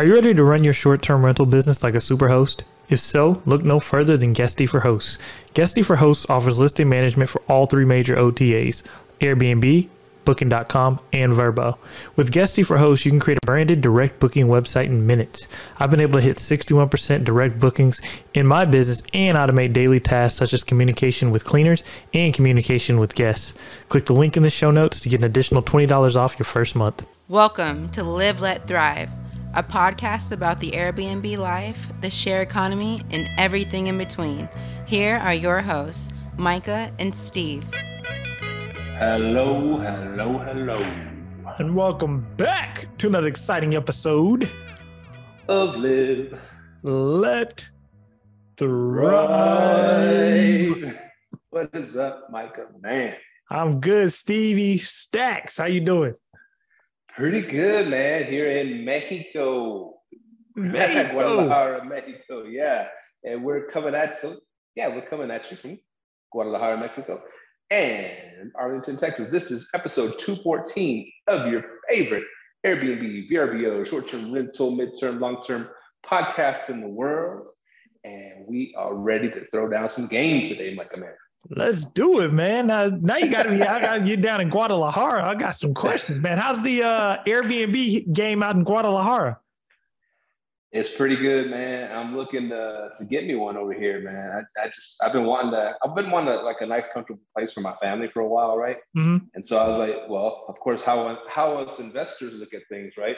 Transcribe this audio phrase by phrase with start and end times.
[0.00, 2.62] Are you ready to run your short term rental business like a superhost?
[2.88, 5.18] If so, look no further than Guesty for Hosts.
[5.52, 8.82] Guesty for Hosts offers listing management for all three major OTAs
[9.20, 9.90] Airbnb,
[10.24, 11.76] Booking.com, and VRBO.
[12.16, 15.48] With Guesty for Hosts, you can create a branded direct booking website in minutes.
[15.78, 18.00] I've been able to hit 61% direct bookings
[18.32, 23.14] in my business and automate daily tasks such as communication with cleaners and communication with
[23.14, 23.52] guests.
[23.90, 26.74] Click the link in the show notes to get an additional $20 off your first
[26.74, 27.06] month.
[27.28, 29.10] Welcome to Live, Let, Thrive
[29.54, 34.48] a podcast about the Airbnb life, the share economy, and everything in between.
[34.86, 37.64] Here are your hosts, Micah and Steve.
[38.98, 40.80] Hello, hello, hello.
[41.58, 44.48] And welcome back to another exciting episode
[45.48, 46.38] of Live,
[46.84, 47.68] Let,
[48.56, 49.10] Thrive.
[51.50, 52.66] What is up, Micah?
[52.80, 53.16] Man.
[53.50, 55.56] I'm good, Stevie Stacks.
[55.56, 56.14] How you doing?
[57.20, 58.24] Pretty good, man.
[58.24, 59.98] Here in Mexico.
[60.56, 61.12] Mexico.
[61.12, 62.44] Guadalajara, Mexico.
[62.44, 62.88] Yeah.
[63.24, 64.38] And we're coming at you.
[64.74, 65.78] Yeah, we're coming at you from
[66.32, 67.20] Guadalajara, Mexico
[67.70, 69.28] and Arlington, Texas.
[69.28, 72.24] This is episode 214 of your favorite
[72.66, 75.68] Airbnb, VRBO, short term rental, midterm, long term
[76.02, 77.48] podcast in the world.
[78.02, 81.12] And we are ready to throw down some games today, Micah Man.
[81.48, 82.70] Let's do it, man.
[82.70, 83.62] Uh, now you got to be.
[83.62, 85.24] I got to get down in Guadalajara.
[85.24, 86.38] I got some questions, man.
[86.38, 89.40] How's the uh, Airbnb game out in Guadalajara?
[90.72, 91.90] It's pretty good, man.
[91.90, 94.30] I'm looking to, to get me one over here, man.
[94.30, 95.74] I, I just I've been wanting to.
[95.82, 98.56] I've been wanting to, like a nice, comfortable place for my family for a while,
[98.56, 98.76] right?
[98.96, 99.26] Mm-hmm.
[99.34, 102.94] And so I was like, well, of course, how how us investors look at things,
[102.96, 103.16] right?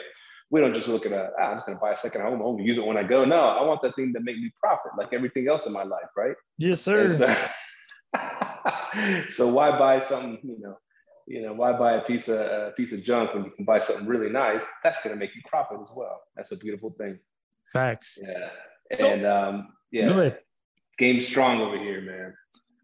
[0.49, 1.29] We don't just look at a.
[1.39, 2.41] Ah, I'm just gonna buy a second home.
[2.41, 3.23] I'm gonna use it when I go.
[3.25, 6.09] No, I want that thing to make me profit, like everything else in my life,
[6.17, 6.35] right?
[6.57, 7.07] Yes, sir.
[9.29, 10.77] so why buy something, you know,
[11.27, 13.79] you know, why buy a piece of a piece of junk when you can buy
[13.79, 14.65] something really nice?
[14.83, 16.21] That's gonna make you profit as well.
[16.35, 17.19] That's a beautiful thing.
[17.71, 18.19] Facts.
[18.21, 18.49] Yeah.
[18.93, 20.05] So, and um, yeah.
[20.05, 20.39] Go ahead.
[20.97, 22.33] Game strong over here, man.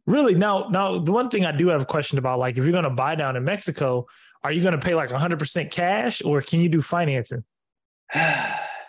[0.05, 0.33] Really?
[0.33, 2.89] Now, now the one thing I do have a question about, like if you're gonna
[2.89, 4.07] buy down in Mexico,
[4.43, 7.43] are you gonna pay like 100 percent cash or can you do financing?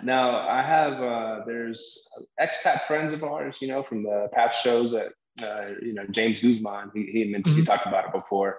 [0.03, 2.09] now I have uh there's
[2.41, 5.09] expat friends of ours, you know, from the past shows that
[5.43, 7.61] uh, you know, James Guzman, he, he mentioned, mm-hmm.
[7.61, 8.59] he talked about it before.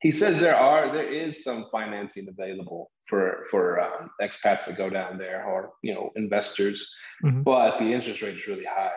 [0.00, 4.88] He says there are, there is some financing available for, for um, expats that go
[4.88, 6.88] down there or, you know, investors,
[7.24, 7.42] mm-hmm.
[7.42, 8.90] but the interest rate is really high,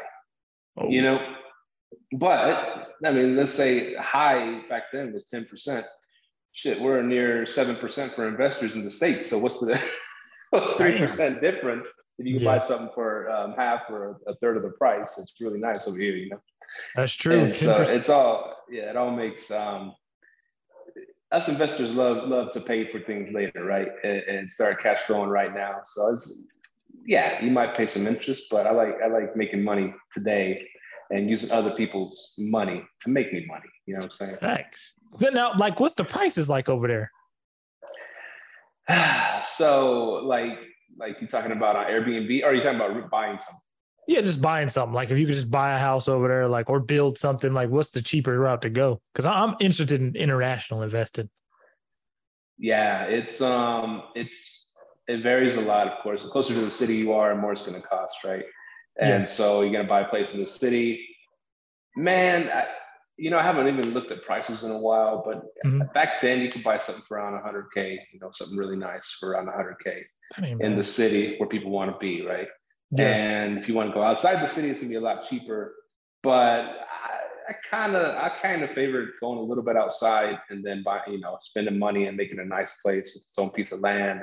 [0.78, 0.90] oh.
[0.90, 1.20] you know,
[2.14, 5.84] but I mean, let's say high back then was 10%.
[6.54, 9.30] Shit, we're near 7% for investors in the States.
[9.30, 9.82] So what's the,
[10.50, 11.88] what's 3% difference
[12.20, 12.52] if you can yeah.
[12.52, 15.18] buy something for um, half or a third of the price?
[15.18, 16.42] It's really nice over here, you know?
[16.96, 17.40] That's true.
[17.40, 19.94] And so it's all yeah, it all makes um
[21.32, 23.88] us investors love love to pay for things later, right?
[24.04, 25.80] And, and, start cash flowing right now.
[25.86, 26.44] So it's
[27.06, 30.68] yeah, you might pay some interest, but I like I like making money today
[31.12, 33.70] and using other people's money to make me money.
[33.86, 34.36] You know what I'm saying?
[34.40, 34.94] Thanks.
[35.20, 37.12] Then now, like, what's the prices like over there?
[39.50, 40.58] so, like,
[40.98, 43.62] like you talking about on Airbnb, or are you talking about buying something?
[44.08, 44.94] Yeah, just buying something.
[44.94, 47.70] Like if you could just buy a house over there, like or build something, like
[47.70, 49.02] what's the cheaper route to go?
[49.14, 51.30] Because I'm interested in international investing.
[52.58, 54.70] Yeah, it's um it's
[55.08, 56.24] it varies a lot, of course.
[56.24, 58.44] The closer to the city you are, the more it's gonna cost, right?
[59.00, 59.26] And yeah.
[59.26, 61.08] so you're gonna buy a place in the city.
[61.96, 62.68] Man, I,
[63.18, 65.82] you know, I haven't even looked at prices in a while, but mm-hmm.
[65.94, 67.98] back then you could buy something for around 100k.
[68.14, 70.04] You know, something really nice for around 100k
[70.60, 72.48] in the city where people want to be, right?
[72.92, 73.06] Yeah.
[73.06, 75.76] And if you want to go outside the city, it's gonna be a lot cheaper.
[76.24, 76.88] But
[77.48, 81.02] I kind of I kind of favor going a little bit outside and then buy,
[81.08, 84.22] you know, spending money and making a nice place with its own piece of land,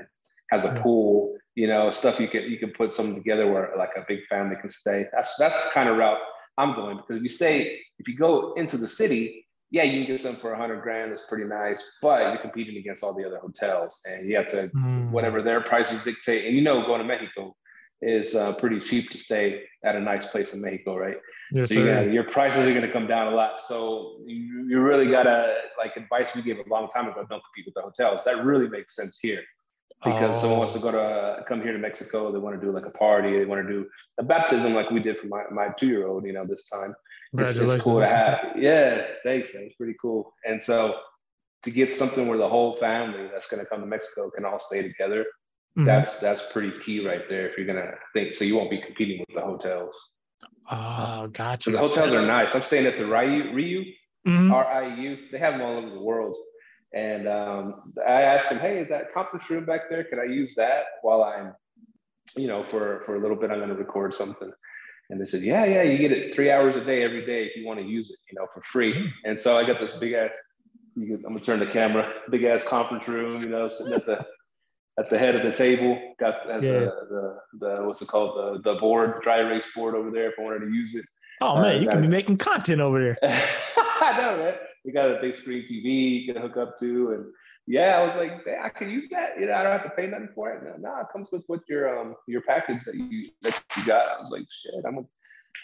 [0.50, 3.90] has a pool, you know, stuff you can you can put something together where like
[3.96, 5.06] a big family can stay.
[5.12, 6.18] That's that's the kind of route
[6.56, 10.12] I'm going because if you stay, if you go into the city, yeah, you can
[10.12, 11.12] get something for a hundred grand.
[11.12, 14.68] It's pretty nice, but you're competing against all the other hotels, and you have to
[14.68, 15.10] mm.
[15.10, 16.46] whatever their prices dictate.
[16.46, 17.54] And you know, going to Mexico,
[18.00, 21.16] is uh, pretty cheap to stay at a nice place in Mexico, right?
[21.52, 23.58] Yes, so you gotta, your prices are going to come down a lot.
[23.58, 27.42] So you, you really got to, like advice we gave a long time ago, don't
[27.42, 28.24] compete with the hotels.
[28.24, 29.42] That really makes sense here
[30.04, 30.40] because oh.
[30.40, 32.30] someone wants to go to come here to Mexico.
[32.30, 33.36] They want to do like a party.
[33.36, 36.44] They want to do a baptism like we did for my, my two-year-old, you know,
[36.44, 36.94] this time.
[37.32, 38.38] It's, it's cool to have.
[38.56, 39.64] Yeah, thanks, man.
[39.64, 40.32] It's pretty cool.
[40.46, 41.00] And so
[41.62, 44.60] to get something where the whole family that's going to come to Mexico can all
[44.60, 45.26] stay together
[45.78, 45.84] Mm-hmm.
[45.84, 47.48] That's that's pretty key right there.
[47.48, 49.94] If you're gonna think, so you won't be competing with the hotels.
[50.70, 51.70] Oh, gotcha.
[51.70, 52.54] The hotels are nice.
[52.54, 53.94] I'm staying at the Riu, Riu,
[54.26, 54.52] mm-hmm.
[54.52, 55.18] R-I-U.
[55.32, 56.36] They have them all over the world.
[56.92, 60.04] And um, I asked them, hey, is that conference room back there?
[60.04, 61.54] Can I use that while I'm
[62.36, 64.50] you know, for for a little bit, I'm going to record something.
[65.10, 67.56] And they said, yeah, yeah, you get it three hours a day every day if
[67.56, 68.92] you want to use it, you know, for free.
[68.92, 69.08] Hmm.
[69.24, 70.34] And so I got this big ass.
[70.96, 74.26] I'm gonna turn the camera, big ass conference room, you know, sitting at the
[74.98, 76.14] at the head of the table.
[76.18, 76.58] Got yeah.
[76.60, 80.34] the, the, the what's it called the the board, dry erase board over there if
[80.38, 81.04] I wanted to use it.
[81.40, 83.18] Oh man, uh, you can be making content over there.
[83.76, 84.54] I know, man.
[84.84, 87.26] You got a big screen TV you can hook up to, and
[87.66, 89.38] yeah, I was like, I can use that.
[89.38, 90.62] You know, I don't have to pay nothing for it.
[90.64, 94.08] No, no, it comes with what your um your package that you that you got.
[94.08, 94.98] I was like, shit, I'm.
[94.98, 95.04] A,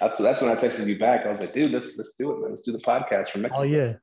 [0.01, 1.25] that's that's when I texted you back.
[1.25, 2.51] I was like, dude, let's let's do it, man.
[2.51, 3.61] Let's do the podcast from Mexico.
[3.61, 3.95] Oh yeah.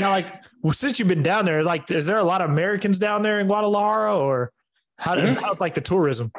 [0.00, 2.98] Now, like, well, since you've been down there, like, is there a lot of Americans
[2.98, 4.52] down there in Guadalajara, or
[4.96, 5.42] how mm-hmm.
[5.42, 6.32] how's like the tourism?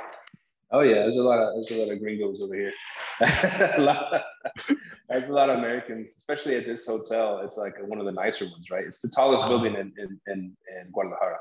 [0.74, 2.72] Oh yeah, there's a lot of there's a lot of gringos over here.
[3.78, 4.78] a lot of,
[5.10, 7.42] there's a lot of Americans, especially at this hotel.
[7.44, 8.86] It's like one of the nicer ones, right?
[8.86, 11.38] It's the tallest building in in, in, in Guadalajara.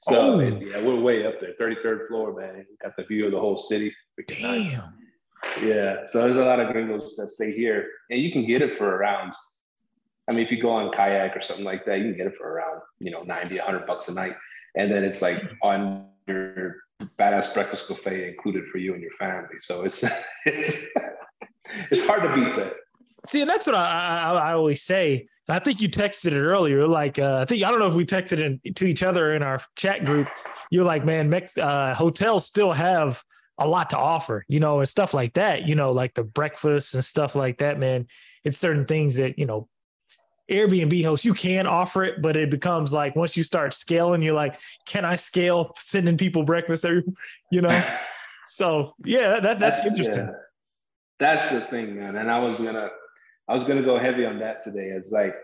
[0.00, 0.40] So oh.
[0.40, 2.66] it, yeah, we're way up there, 33rd floor, man.
[2.82, 3.94] Got the view of the whole city.
[4.26, 4.42] Damn.
[4.42, 4.78] Nice.
[5.62, 5.96] Yeah.
[6.06, 8.96] So there's a lot of gringos that stay here, and you can get it for
[8.96, 9.32] around.
[10.28, 12.34] I mean, if you go on kayak or something like that, you can get it
[12.36, 14.34] for around, you know, 90, 100 bucks a night.
[14.74, 16.76] And then it's like on your
[17.18, 19.56] badass breakfast buffet included for you and your family.
[19.60, 20.02] So it's
[20.46, 20.88] it's
[21.90, 22.72] it's hard to beat that.
[23.26, 25.26] See, and that's what I, I, I always say.
[25.48, 26.88] I think you texted it earlier.
[26.88, 29.42] Like, uh, I think I don't know if we texted it to each other in
[29.42, 30.28] our chat group.
[30.70, 33.22] You're like, man, uh, hotels still have
[33.58, 35.66] a lot to offer, you know, and stuff like that.
[35.66, 37.78] You know, like the breakfast and stuff like that.
[37.78, 38.06] Man,
[38.44, 39.68] it's certain things that you know
[40.50, 44.34] Airbnb hosts, you can offer it, but it becomes like once you start scaling, you're
[44.34, 47.04] like, can I scale sending people breakfast every,
[47.50, 47.84] you know?
[48.48, 50.26] so yeah, that, that's, that's interesting.
[50.26, 50.32] Yeah.
[51.18, 52.16] That's the thing, man.
[52.16, 52.90] And I was gonna,
[53.48, 54.88] I was gonna go heavy on that today.
[54.88, 55.34] It's like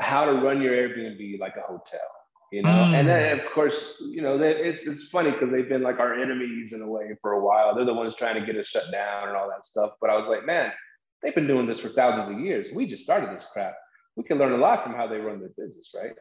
[0.00, 2.00] how to run your Airbnb like a hotel,
[2.52, 2.68] you know.
[2.68, 2.94] Mm.
[2.94, 6.14] And then of course, you know, they, it's it's funny because they've been like our
[6.14, 7.74] enemies in a way for a while.
[7.74, 9.92] They're the ones trying to get us shut down and all that stuff.
[10.00, 10.72] But I was like, man,
[11.22, 12.68] They've been doing this for thousands of years.
[12.74, 13.74] We just started this crap.
[14.16, 16.18] We can learn a lot from how they run their business, right?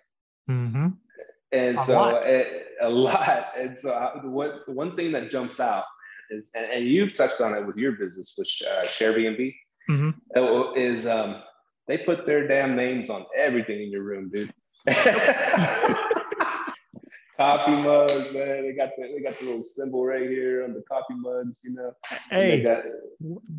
[0.50, 0.88] Mm-hmm.
[1.51, 2.27] And a so lot.
[2.27, 3.48] It, eh, a lot.
[3.57, 5.86] And so I, what the one thing that jumps out
[6.30, 9.53] is, and, and you've touched on it with your business with uh, Sharebnb,
[9.89, 10.77] mm-hmm.
[10.77, 11.42] is um,
[11.88, 14.54] they put their damn names on everything in your room, dude.
[17.41, 18.63] coffee mugs, man.
[18.63, 21.73] They got the they got the little symbol right here on the coffee mugs, you
[21.73, 21.93] know.
[22.29, 22.83] Hey, got,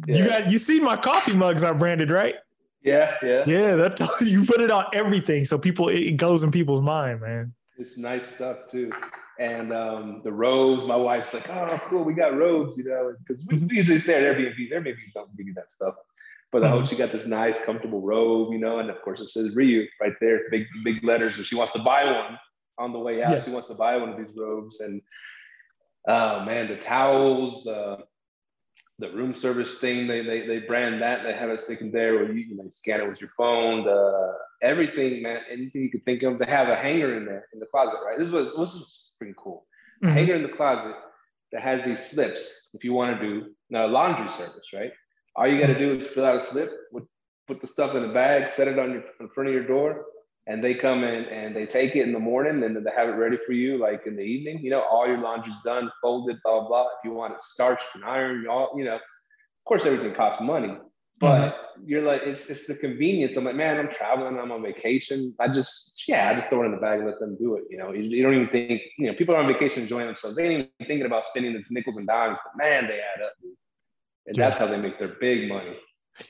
[0.07, 0.17] yeah.
[0.17, 2.37] you got you see my coffee mugs are branded, right?
[2.83, 3.45] Yeah, yeah.
[3.47, 7.55] Yeah, that's you put it on everything, so people it goes in people's mind, man.
[7.79, 8.93] It's nice stuff too.
[9.39, 13.45] And um, the robes, my wife's like, oh, cool, we got robes, you know, because
[13.49, 14.71] we, we, usually stay at Airbnb.
[14.71, 15.95] Airbnb don't give you that stuff.
[16.53, 19.31] But I hope she got this nice, comfortable robe, you know, and of course it
[19.31, 21.39] says Riu right there, big, big letters.
[21.39, 22.39] If she wants to buy one,
[22.79, 23.33] on the way out.
[23.33, 23.45] Yeah.
[23.45, 25.03] She wants to buy one of these robes, and
[26.09, 27.99] oh man, the towels, the
[28.99, 31.23] the room service thing, they they, they brand that.
[31.23, 33.85] They have it sticking there where you, you know, scan it with your phone.
[33.85, 36.39] The everything, man, anything you could think of.
[36.39, 38.19] They have a hanger in there in the closet, right?
[38.19, 39.67] This was this was pretty cool.
[40.03, 40.09] Mm-hmm.
[40.09, 40.97] A hanger in the closet
[41.53, 42.71] that has these slips.
[42.75, 44.93] If you want to do now laundry service, right?
[45.37, 47.05] All you got to do is fill out a slip, with,
[47.47, 50.05] put the stuff in a bag, set it on your in front of your door,
[50.47, 53.09] and they come in and they take it in the morning and then they have
[53.09, 54.59] it ready for you like in the evening.
[54.59, 56.87] You know all your laundry's done folded blah blah, blah.
[56.87, 59.01] if you want it starched and ironed all you know of
[59.67, 60.77] course everything costs money.
[61.21, 61.89] But mm-hmm.
[61.89, 63.37] you're like it's, it's the convenience.
[63.37, 65.35] I'm like man i'm traveling i'm on vacation.
[65.39, 67.65] I just yeah i just throw it in the bag and let them do it
[67.71, 67.93] you know.
[67.93, 70.37] You, you don't even think you know people are on vacation enjoying themselves.
[70.37, 73.33] They ain't even thinking about spending the nickels and dimes but man they add up
[74.27, 74.45] and yeah.
[74.45, 75.77] that's how they make their big money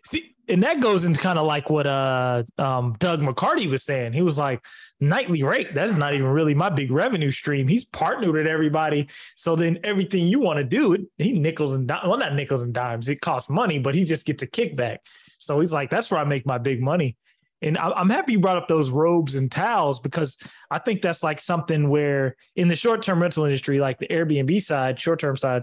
[0.05, 4.12] See, and that goes into kind of like what uh um Doug McCarty was saying.
[4.12, 4.65] He was like,
[5.01, 7.69] nightly rate, that is not even really my big revenue stream.
[7.69, 9.09] He's partnered with everybody.
[9.37, 12.07] So then everything you want to do, he nickels and dimes.
[12.07, 13.09] Well, not nickels and dimes.
[13.09, 14.99] It costs money, but he just gets a kickback.
[15.39, 17.17] So he's like, that's where I make my big money.
[17.62, 20.37] And I'm happy you brought up those robes and towels because
[20.69, 24.61] I think that's like something where in the short term rental industry, like the Airbnb
[24.62, 25.62] side, short term side,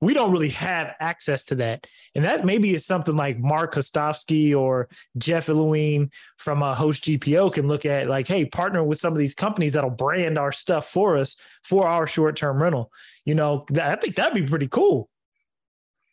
[0.00, 1.86] we don't really have access to that.
[2.14, 7.04] And that maybe is something like Mark Kostovsky or Jeff Illuine from a uh, Host
[7.04, 10.52] GPO can look at like, hey, partner with some of these companies that'll brand our
[10.52, 12.92] stuff for us for our short term rental.
[13.24, 15.08] You know, I think that'd be pretty cool.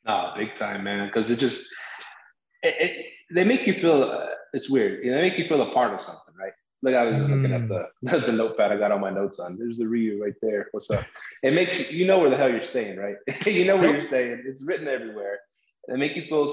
[0.05, 1.07] Ah, big time, man.
[1.07, 1.67] Because it just,
[2.61, 5.03] it, it, they make you feel, uh, it's weird.
[5.03, 6.22] You know, they make you feel a part of something?
[6.83, 8.25] Look, I was just looking at the mm.
[8.25, 9.57] the notepad I got all my notes on.
[9.57, 10.67] There's the Riu right there.
[10.71, 11.05] What's up?
[11.41, 13.15] It makes you you know where the hell you're staying, right?
[13.45, 14.43] you know where you're staying.
[14.45, 15.39] It's written everywhere.
[15.87, 16.45] They make you feel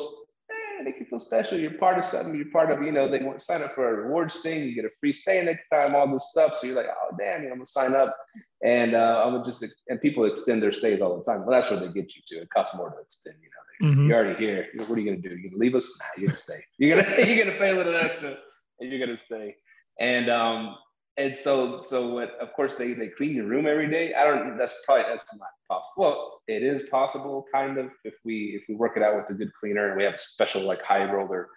[0.81, 1.59] man, make you feel special.
[1.59, 2.35] You're part of something.
[2.35, 4.65] You're part of, you know, they want to sign up for a rewards thing.
[4.65, 6.57] You get a free stay next time, all this stuff.
[6.57, 8.17] So you're like, oh, damn, I'm going to sign up.
[8.65, 11.45] And uh, I'm just, and people extend their stays all the time.
[11.45, 12.43] Well, that's where they get you to.
[12.43, 13.93] It costs more to extend, you know.
[13.93, 14.09] Mm-hmm.
[14.09, 14.67] You're already here.
[14.75, 15.35] What are you going to do?
[15.35, 15.91] You're going to leave us?
[15.99, 16.61] Nah, you're going to stay.
[16.79, 18.37] You're to, you're going to pay a little extra
[18.81, 19.57] and you're going to stay.
[20.01, 20.77] And, um,
[21.17, 24.15] and so, so what, of course, they, they clean your room every day.
[24.15, 26.03] I don't, that's probably, that's not possible.
[26.03, 29.35] Well, it is possible kind of if we, if we work it out with a
[29.35, 31.49] good cleaner and we have a special like high roller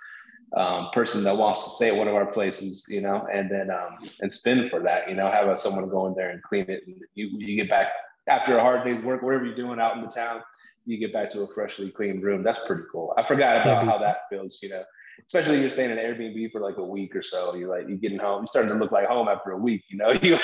[0.58, 3.72] um, person that wants to stay at one of our places, you know, and then,
[3.72, 6.66] um, and spend for that, you know, have a, someone go in there and clean
[6.68, 6.84] it.
[6.86, 7.88] And you, you get back
[8.28, 10.42] after a hard day's work, whatever you're doing out in the town,
[10.86, 12.44] you get back to a freshly cleaned room.
[12.44, 13.14] That's pretty cool.
[13.18, 14.84] I forgot about how that feels, you know
[15.26, 17.56] especially you're staying in an Airbnb for like a week or so.
[17.56, 19.98] You're like, you're getting home, you're starting to look like home after a week, you
[19.98, 20.12] know?
[20.22, 20.38] You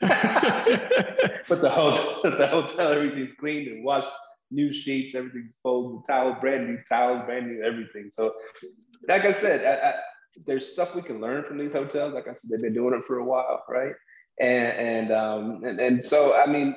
[0.00, 4.10] but the hotel, the hotel, everything's cleaned and washed,
[4.50, 8.10] new sheets, everything's folded, the towels, brand new towels, brand new everything.
[8.12, 8.34] So,
[9.08, 9.94] like I said, I, I,
[10.46, 12.12] there's stuff we can learn from these hotels.
[12.12, 13.94] Like I said, they've been doing it for a while, right?
[14.40, 16.76] And and um and, and so I mean,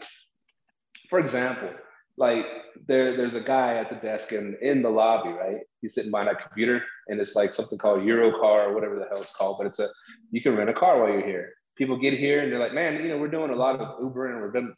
[1.10, 1.72] for example,
[2.18, 2.46] like
[2.88, 5.62] there, there's a guy at the desk in, in the lobby, right?
[5.82, 9.22] He's sitting behind a computer and it's like something called Eurocar or whatever the hell
[9.22, 9.90] it's called, but it's a,
[10.32, 11.54] you can rent a car while you're here.
[11.78, 14.34] People get here and they're like, man, you know, we're doing a lot of Uber
[14.34, 14.74] and we're doing,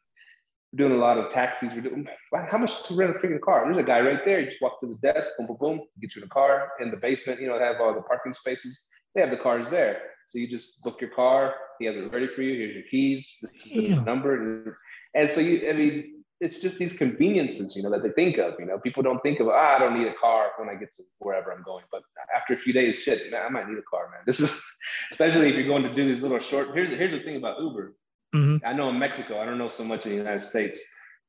[0.76, 1.72] doing a lot of taxis.
[1.74, 3.66] We're doing, how much to rent a freaking car?
[3.66, 4.42] There's a guy right there.
[4.42, 6.92] You just walk to the desk, boom, boom, boom, get you in a car in
[6.92, 8.84] the basement, you know, they have all the parking spaces.
[9.16, 10.02] They have the cars there.
[10.28, 11.56] So you just book your car.
[11.80, 12.56] He has it ready for you.
[12.56, 13.40] Here's your keys.
[13.42, 14.78] This is the number.
[15.16, 18.54] And so you, I mean, it's just these conveniences, you know, that they think of.
[18.60, 20.94] You know, people don't think of, ah, I don't need a car when I get
[20.96, 21.84] to wherever I'm going.
[21.92, 22.04] But
[22.36, 24.22] after a few days, shit, man, I might need a car, man.
[24.26, 24.64] This is
[25.12, 26.70] especially if you're going to do these little short.
[26.74, 27.96] Here's here's the thing about Uber.
[28.36, 28.66] Mm-hmm.
[28.66, 30.80] I know in Mexico, I don't know so much in the United States.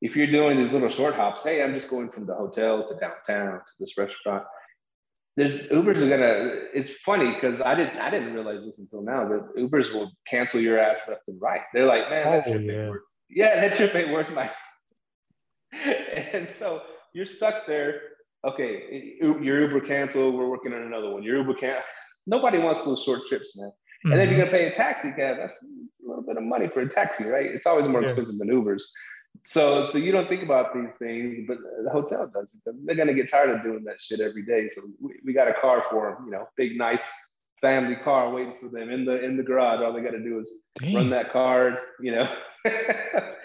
[0.01, 2.95] If you're doing these little short hops, hey, I'm just going from the hotel to
[2.95, 4.43] downtown to this restaurant.
[5.35, 6.51] There's Ubers are gonna.
[6.73, 10.61] It's funny because I didn't I didn't realize this until now that Ubers will cancel
[10.61, 11.61] your ass left and right.
[11.73, 12.73] They're like, man, that oh, trip yeah.
[12.73, 13.01] ain't worth.
[13.29, 14.49] Yeah, that trip ain't worth my
[16.33, 18.01] and so you're stuck there.
[18.45, 20.35] Okay, your Uber canceled.
[20.35, 21.23] We're working on another one.
[21.23, 21.83] Your Uber can't.
[22.25, 23.69] Nobody wants those short trips, man.
[23.69, 24.11] Mm-hmm.
[24.11, 25.37] And then you're gonna pay a taxi cab.
[25.37, 27.45] That's a little bit of money for a taxi, right?
[27.45, 28.09] It's always more yeah.
[28.09, 28.81] expensive than Ubers.
[29.45, 32.75] So, so you don't think about these things, but the hotel does it.
[32.85, 34.67] They're gonna get tired of doing that shit every day.
[34.69, 37.07] So we, we got a car for them, you know, big, nice
[37.61, 39.81] family car waiting for them in the in the garage.
[39.81, 40.95] All they got to do is Dang.
[40.95, 42.31] run that card, you know.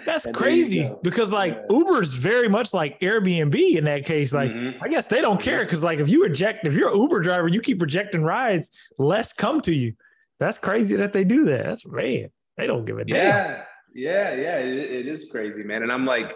[0.07, 1.77] That's crazy because like yeah.
[1.77, 4.33] Uber's very much like Airbnb in that case.
[4.33, 4.83] Like mm-hmm.
[4.83, 7.49] I guess they don't care because like if you reject if you're an Uber driver,
[7.49, 9.95] you keep rejecting rides, less come to you.
[10.39, 11.65] That's crazy that they do that.
[11.65, 13.17] That's man, they don't give a damn.
[13.17, 13.63] Yeah,
[13.95, 14.57] yeah, yeah.
[14.59, 15.83] It, it is crazy, man.
[15.83, 16.27] And I'm like,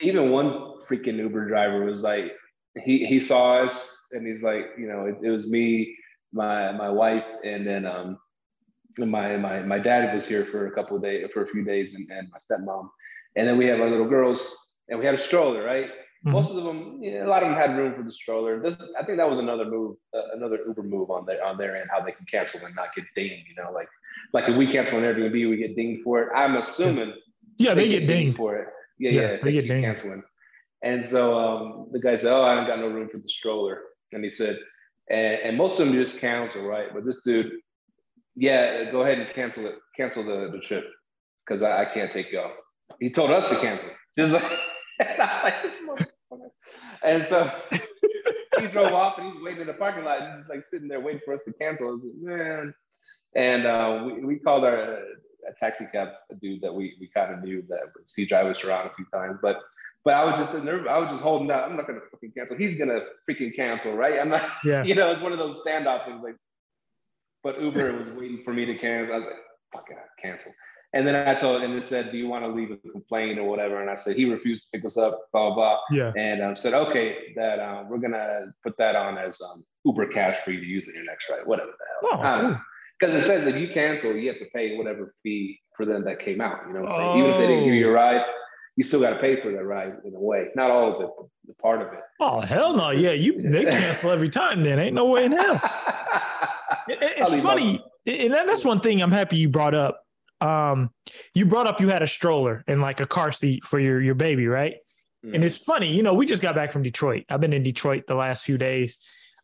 [0.00, 2.32] even one freaking Uber driver was like,
[2.84, 5.96] he he saw us and he's like, you know, it, it was me
[6.32, 8.18] my my wife and then um
[8.98, 11.94] my my my dad was here for a couple of days for a few days
[11.94, 12.88] and, and my stepmom.
[13.36, 14.56] And then we have our little girls
[14.88, 15.90] and we had a stroller right?
[16.24, 16.32] Mm-hmm.
[16.32, 18.58] most of them a lot of them had room for the stroller.
[18.60, 21.76] This i think that was another move uh, another uber move on their on their
[21.76, 23.88] end how they can cancel and not get dinged you know like
[24.32, 26.28] like if we cancel an airbnb we get dinged for it.
[26.34, 27.12] I'm assuming
[27.58, 28.36] yeah they, they get, get dinged.
[28.38, 28.68] for it.
[28.98, 29.84] Yeah yeah, yeah they, they get dinged.
[29.84, 30.22] canceling.
[30.82, 33.80] And so um, the guy said oh i haven't got no room for the stroller.
[34.12, 34.58] And he said
[35.10, 36.88] and, and most of them just cancel, right?
[36.92, 37.52] But this dude,
[38.36, 40.84] yeah, go ahead and cancel it, cancel the, the trip
[41.46, 42.52] because I, I, can't take y'all.
[43.00, 43.90] He told us to cancel.
[44.16, 44.44] Just like,
[47.04, 47.50] and so
[48.60, 51.00] he drove off and he's waiting in the parking lot, he's just like sitting there
[51.00, 51.94] waiting for us to cancel.
[51.94, 52.74] Like, man.
[53.36, 54.98] And uh, we, we called our
[55.46, 56.08] a taxi cab
[56.40, 57.80] dude that we, we kind of knew that
[58.16, 59.60] he drive us around a few times, but
[60.04, 60.86] but I was just nervous.
[60.88, 61.68] I was just holding out.
[61.68, 62.56] I'm not gonna fucking cancel.
[62.58, 64.20] He's gonna freaking cancel, right?
[64.20, 64.46] I'm not.
[64.62, 64.82] Yeah.
[64.84, 66.08] You know, it's one of those standoffs.
[66.08, 66.36] It was like,
[67.44, 69.14] but Uber was waiting for me to cancel.
[69.14, 69.36] I was like,
[69.72, 70.50] fuck it, cancel.
[70.94, 73.44] And then I told, and it said, "Do you want to leave a complaint or
[73.44, 75.80] whatever?" And I said he refused to pick us up, blah blah.
[75.90, 76.12] Yeah.
[76.16, 80.36] And um, said, "Okay, that um, we're gonna put that on as um, Uber cash
[80.44, 82.60] for you to use in your next ride, whatever the hell." Oh, cool.
[83.00, 86.20] Because it says if you cancel, you have to pay whatever fee for them that
[86.20, 86.60] came out.
[86.68, 87.10] You know what I'm saying?
[87.10, 87.18] Oh.
[87.18, 88.24] Even if they didn't give you a ride,
[88.76, 90.46] you still got to pay for that ride in a way.
[90.54, 91.10] Not all of it,
[91.48, 92.00] the part of it.
[92.20, 92.90] Oh hell no!
[92.90, 94.62] Yeah, you they cancel every time.
[94.62, 95.60] Then ain't no way in hell.
[96.88, 100.00] it, it's funny, and that's one thing I'm happy you brought up.
[100.40, 100.90] Um,
[101.34, 104.14] you brought up you had a stroller and like a car seat for your your
[104.14, 104.76] baby, right?
[105.24, 105.34] Mm-hmm.
[105.36, 107.24] And it's funny, you know, we just got back from Detroit.
[107.30, 108.98] I've been in Detroit the last few days,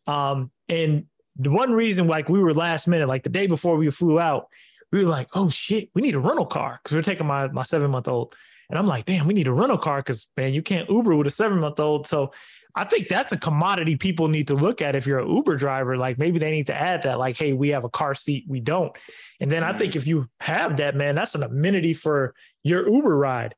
[0.07, 1.05] um, and
[1.37, 4.47] the one reason like we were last minute, like the day before we flew out,
[4.91, 7.63] we were like, oh shit, we need a rental car because we're taking my my
[7.63, 8.35] seven month old.
[8.69, 11.27] And I'm like, damn, we need a rental car because man, you can't Uber with
[11.27, 12.07] a seven month old.
[12.07, 12.31] So
[12.75, 15.97] I think that's a commodity people need to look at if you're an Uber driver.
[15.97, 18.59] Like maybe they need to add that, like, hey, we have a car seat, we
[18.59, 18.95] don't.
[19.39, 23.17] And then I think if you have that, man, that's an amenity for your Uber
[23.17, 23.55] ride.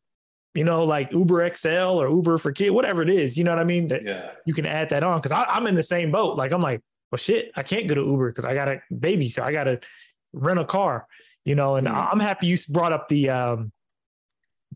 [0.55, 1.67] You know, like Uber XL
[1.99, 3.37] or Uber for kid, whatever it is.
[3.37, 3.87] You know what I mean?
[3.87, 4.31] That Yeah.
[4.45, 6.37] you can add that on because I'm in the same boat.
[6.37, 9.29] Like I'm like, well, shit, I can't go to Uber because I got a baby,
[9.29, 9.79] so I got to
[10.31, 11.07] rent a car.
[11.43, 12.09] You know, and Mhm.
[12.11, 13.71] I'm happy you brought up the um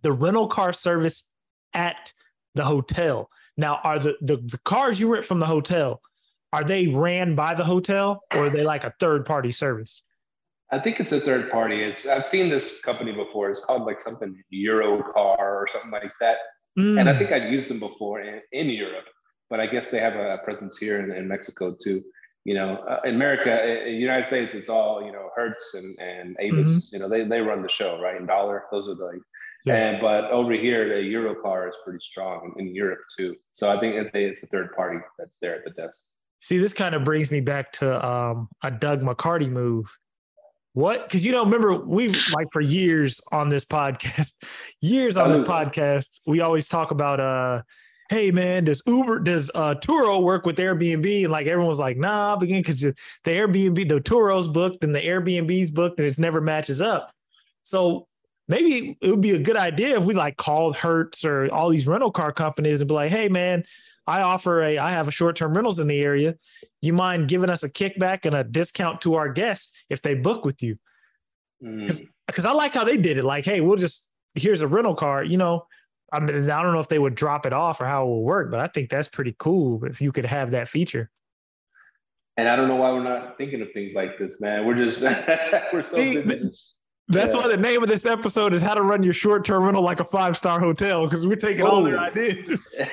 [0.01, 1.29] the rental car service
[1.73, 2.11] at
[2.55, 3.29] the hotel.
[3.57, 6.01] Now, are the, the the cars you rent from the hotel
[6.53, 10.03] are they ran by the hotel or are they like a third party service?
[10.71, 11.81] I think it's a third party.
[11.83, 13.49] It's I've seen this company before.
[13.49, 16.37] It's called like something Euro Car or something like that.
[16.97, 19.05] And I Mm, think I'd used them before in, in Europe,
[19.49, 22.03] but I guess they have a presence here in, in Mexico too.
[22.43, 23.51] You know, uh, in America,
[23.87, 26.89] in the United States, it's all you know, Hertz and and Avis.
[26.91, 28.17] You know, they they run the show, right?
[28.17, 29.21] And Dollar, those are the like.
[29.67, 29.75] Yeah.
[29.75, 33.35] And but over here, the Eurocar is pretty strong in, Europe too.
[33.53, 36.03] So I think it's a third party that's there at the desk.
[36.41, 39.85] See, this kind of brings me back to um, a Doug McCarty move.
[40.73, 41.07] What?
[41.07, 44.33] Because you know, remember we've like for years on this podcast,
[44.81, 47.63] years on this podcast, we always talk about uh,
[48.09, 51.23] hey man, does Uber does uh Turo work with Airbnb?
[51.23, 52.95] And like everyone's like, nah, begin because the
[53.25, 57.11] Airbnb, the Turo's booked and the Airbnb's booked, and it's never matches up.
[57.63, 58.07] So
[58.47, 61.87] maybe it would be a good idea if we like called Hertz or all these
[61.87, 63.63] rental car companies and be like, hey man,
[64.05, 66.35] I offer a I have a short-term rentals in the area.
[66.81, 70.45] You mind giving us a kickback and a discount to our guests if they book
[70.45, 70.77] with you?
[71.63, 72.07] Mm.
[72.25, 73.23] Because I like how they did it.
[73.23, 75.23] Like, hey, we'll just here's a rental car.
[75.23, 75.65] You know,
[76.11, 78.23] I mean, I don't know if they would drop it off or how it will
[78.23, 81.09] work, but I think that's pretty cool if you could have that feature.
[82.37, 84.65] And I don't know why we're not thinking of things like this, man.
[84.65, 85.01] We're just
[85.73, 86.51] we're so busy.
[87.09, 87.41] That's Yeah.
[87.41, 90.05] why the name of this episode is how to run your short-term rental like a
[90.05, 92.81] five-star hotel because we're taking all their ideas.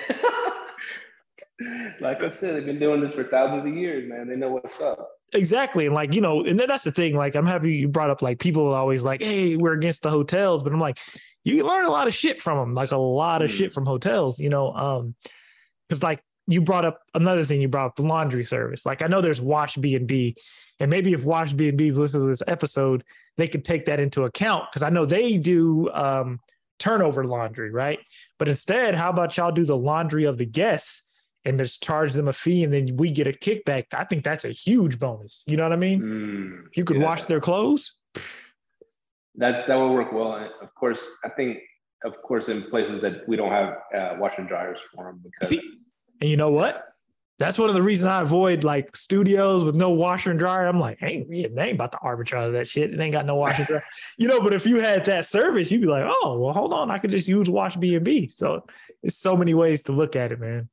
[2.01, 4.29] like I said, they've been doing this for thousands of years, man.
[4.29, 5.09] They know what's up.
[5.33, 5.87] Exactly.
[5.87, 7.17] And like, you know, and then that's the thing.
[7.17, 10.11] Like, I'm happy you brought up like people are always like, hey, we're against the
[10.11, 10.63] hotels.
[10.63, 10.99] But I'm like,
[11.43, 13.55] you can learn a lot of shit from them, like a lot of Mm.
[13.55, 14.73] shit from hotels, you know.
[14.73, 15.15] Um,
[15.89, 18.85] because like you brought up another thing, you brought up the laundry service.
[18.85, 20.37] Like I know there's Wash B and B,
[20.81, 23.05] and maybe if Wash B and B's listen to this episode,
[23.37, 26.41] they could take that into account because I know they do um
[26.79, 27.99] turnover laundry, right?
[28.39, 31.03] But instead, how about y'all do the laundry of the guests?
[31.47, 33.85] And just charge them a fee, and then we get a kickback.
[33.93, 35.45] I think that's a huge bonus.
[35.47, 36.01] You know what I mean?
[36.01, 37.05] Mm, If you could yeah.
[37.05, 38.01] wash their clothes,
[39.35, 40.37] That's that will work well.
[40.37, 41.59] And of course, I think,
[42.03, 45.51] of course, in places that we don't have uh, washer and dryers for them because
[45.51, 45.61] See,
[46.25, 46.89] and you know what?
[47.39, 50.67] That's one of the reasons I avoid like studios with no washer and dryer.
[50.67, 52.95] I'm like, hey, they ain't about to arbitrage that shit.
[52.95, 53.85] It ain't got no washer and dryer.
[54.17, 56.91] You know, but if you had that service, you'd be like, oh, well, hold on,
[56.91, 58.31] I could just use Wash B and B.
[58.31, 58.65] So
[59.03, 60.71] it's so many ways to look at it, man.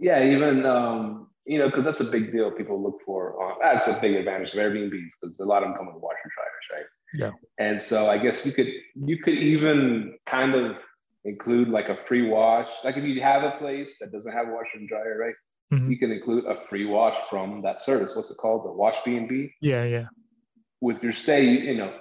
[0.00, 2.50] yeah, even um, you know, because that's a big deal.
[2.50, 3.40] People look for.
[3.40, 6.18] Uh, that's a big advantage of Airbnbs because a lot of them come with washer
[6.24, 6.86] and dryers, right?
[7.14, 7.64] Yeah.
[7.64, 8.66] And so I guess you could
[8.96, 10.78] you could even kind of
[11.24, 12.68] include like a free wash.
[12.84, 15.34] Like if you have a place that doesn't have a washer and dryer, right?
[15.72, 15.90] Mhm.
[15.90, 18.14] You can include a free wash from that service.
[18.16, 18.64] What's it called?
[18.64, 19.52] The Wash B and B.
[19.60, 20.06] Yeah, yeah.
[20.80, 21.92] With your stay, you, you know,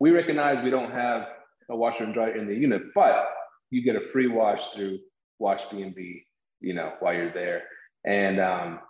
[0.00, 1.28] we recognize we don't have
[1.70, 3.28] a washer and dryer in the unit, but
[3.70, 4.98] you get a free wash through
[5.38, 6.24] Wash B and B.
[6.60, 7.62] You know, while you're there,
[8.04, 8.80] and um,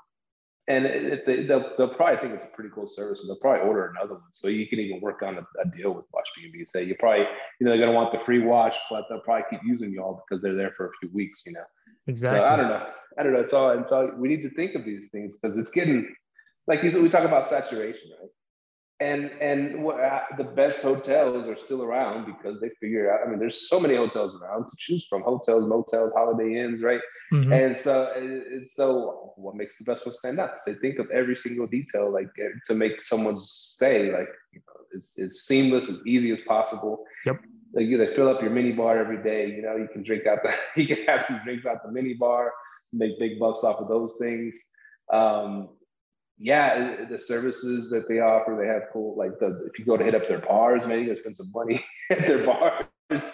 [0.69, 3.41] and it, it- they, they'll, they'll probably think it's a pretty cool service, and they'll
[3.41, 4.23] probably order another one.
[4.33, 6.65] So you can even work on a, a deal with Wash B and B.
[6.65, 7.27] Say you probably,
[7.61, 10.43] you know, they're gonna want the free watch, but they'll probably keep using y'all because
[10.43, 11.43] they're there for a few weeks.
[11.47, 11.65] You know.
[12.07, 12.39] Exactly.
[12.41, 12.87] So I don't know.
[13.19, 13.41] I don't know.
[13.41, 13.71] It's all.
[13.79, 14.11] It's all.
[14.17, 16.15] We need to think of these things because it's getting
[16.67, 17.03] like you said.
[17.03, 18.31] We talk about saturation, right?
[19.01, 23.27] And and what, uh, the best hotels are still around because they figure out.
[23.27, 27.01] I mean, there's so many hotels around to choose from: hotels, motels, Holiday Inns, right?
[27.33, 27.53] Mhm.
[27.53, 30.51] And so, it's so what makes the best one stand out?
[30.67, 34.99] They think of every single detail, like uh, to make someone's stay like you know,
[34.99, 37.05] as, as seamless, as easy as possible.
[37.27, 37.41] Yep.
[37.75, 39.51] Like you, they fill up your mini bar every day.
[39.51, 42.15] You know, you can drink out the, you can have some drinks out the mini
[42.15, 42.53] bar,
[42.93, 44.55] make big bucks off of those things.
[45.13, 45.71] Um,
[46.43, 49.17] yeah, the services that they offer, they have cool.
[49.17, 51.53] Like the if you go to hit up their bars, maybe you can spend some
[51.55, 52.85] money at their bars.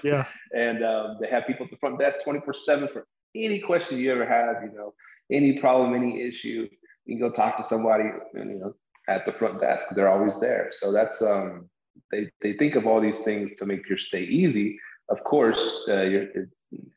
[0.04, 0.26] Yeah.
[0.54, 4.12] And um, they have people at the front desk 24 7 for any question you
[4.12, 4.92] ever have, you know,
[5.32, 6.68] any problem, any issue.
[7.06, 8.74] You can go talk to somebody, and, you know,
[9.08, 9.86] at the front desk.
[9.94, 10.68] They're always there.
[10.72, 11.70] So that's, um,
[12.12, 14.78] they, they think of all these things to make your stay easy.
[15.08, 16.48] Of course, uh, you're, it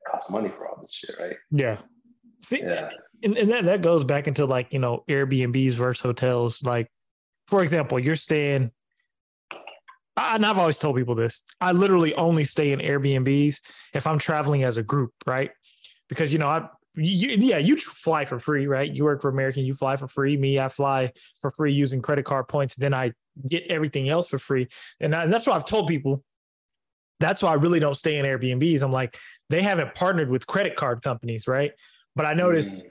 [0.10, 1.38] costs money for all this shit, right?
[1.52, 1.78] Yeah.
[2.44, 2.90] See, Yeah.
[3.24, 6.88] And, and that, that goes back into like you know airbnbs versus hotels like
[7.48, 8.72] for example you're staying
[10.18, 13.58] I- and i've always told people this i literally only stay in airbnbs
[13.94, 15.52] if i'm traveling as a group right
[16.10, 18.92] because you know i you, yeah, you fly for free, right?
[18.92, 20.36] You work for American, you fly for free.
[20.36, 22.76] Me, I fly for free using credit card points.
[22.76, 23.14] Then I
[23.48, 24.68] get everything else for free.
[25.00, 26.24] And, I, and that's what I've told people.
[27.20, 28.82] That's why I really don't stay in Airbnbs.
[28.82, 29.18] I'm like,
[29.50, 31.72] they haven't partnered with credit card companies, right?
[32.16, 32.90] But I notice mm.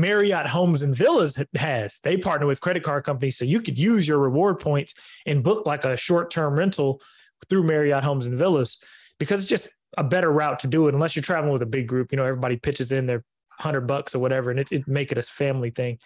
[0.00, 2.00] Marriott Homes and Villas has.
[2.00, 4.94] They partner with credit card companies, so you could use your reward points
[5.26, 7.00] and book like a short term rental
[7.48, 8.82] through Marriott Homes and Villas
[9.18, 10.94] because it's just a better route to do it.
[10.94, 13.24] Unless you're traveling with a big group, you know, everybody pitches in their
[13.58, 15.98] hundred bucks or whatever, and it, it make it a family thing.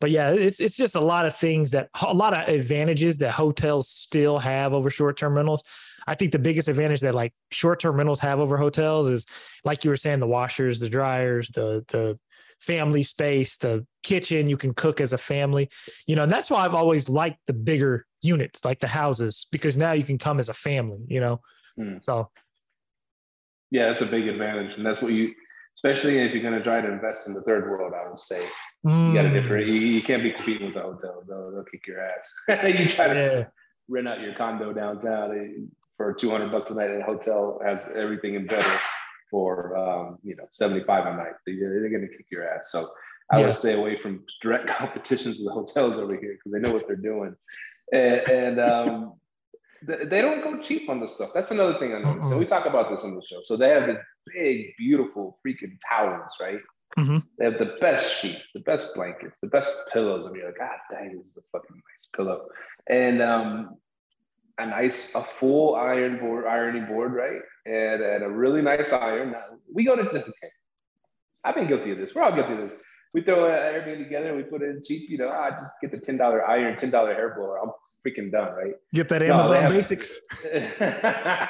[0.00, 3.32] But yeah, it's it's just a lot of things that a lot of advantages that
[3.32, 5.62] hotels still have over short term rentals.
[6.06, 9.26] I think the biggest advantage that like short term rentals have over hotels is
[9.64, 12.18] like you were saying, the washers, the dryers, the the
[12.60, 15.68] family space, the kitchen, you can cook as a family.
[16.06, 19.76] You know, and that's why I've always liked the bigger units, like the houses, because
[19.76, 21.40] now you can come as a family, you know.
[21.78, 22.04] Mm.
[22.04, 22.30] So
[23.70, 24.76] yeah, that's a big advantage.
[24.76, 25.34] And that's what you
[25.76, 28.46] especially if you're going to try to invest in the third world, I would say
[28.84, 29.08] mm.
[29.08, 29.66] you got a different.
[29.66, 32.32] You, you, can't be competing with the hotel; they'll, they'll kick your ass.
[32.78, 33.44] you try to yeah.
[33.88, 35.62] rent out your condo downtown eh,
[35.96, 38.78] for 200 bucks a night, and a hotel has everything in better
[39.30, 41.32] for um, you know 75 a night.
[41.46, 42.68] They're going to kick your ass.
[42.70, 42.90] So
[43.32, 43.46] I yeah.
[43.46, 46.96] would stay away from direct competitions with hotels over here because they know what they're
[46.96, 47.34] doing,
[47.92, 49.14] and, and um,
[49.82, 51.30] they don't go cheap on this stuff.
[51.34, 52.30] That's another thing I noticed.
[52.30, 53.40] So we talk about this on the show.
[53.42, 53.98] So they have this
[54.34, 56.60] big, beautiful freaking towels, right?
[56.98, 57.18] Mm-hmm.
[57.38, 60.24] They have the best sheets, the best blankets, the best pillows.
[60.26, 62.46] I mean, like, God dang, this is a fucking nice pillow.
[62.88, 63.76] And um,
[64.58, 67.40] a nice, a full iron board, ironing board, right?
[67.66, 69.32] And, and a really nice iron.
[69.32, 70.50] Now, we go to, okay,
[71.44, 72.14] I've been guilty of this.
[72.14, 72.76] We're all guilty of this.
[73.12, 75.98] We throw everything together, we put it in cheap, you know, I just get the
[75.98, 77.58] $10 iron, $10 hair blower.
[77.62, 77.70] I'm
[78.06, 78.74] freaking done, right?
[78.92, 79.70] Get that Amazon no, have...
[79.70, 80.18] basics.
[80.44, 81.48] yeah,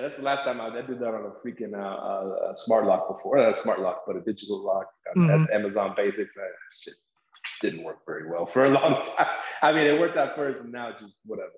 [0.00, 3.08] that's the last time I, I did that on a freaking uh, uh, smart lock
[3.08, 3.36] before.
[3.36, 4.86] Not a smart lock, but a digital lock.
[5.14, 5.26] Mm-hmm.
[5.26, 6.32] That's Amazon basics.
[6.34, 6.48] That
[6.82, 6.94] shit
[7.64, 9.26] didn't work very well for a long time.
[9.62, 11.52] I mean, it worked out first, and now just whatever.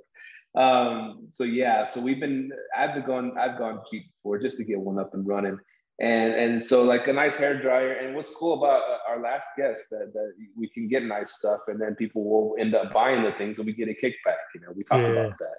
[0.54, 4.64] Um, so yeah, so we've been I've been gone I've gone cheap before just to
[4.64, 5.58] get one up and running
[5.98, 9.48] and and so like a nice hair dryer and what's cool about uh, our last
[9.56, 13.22] guest that, that we can get nice stuff and then people will end up buying
[13.22, 15.06] the things and we get a kickback you know we talk yeah.
[15.06, 15.56] about that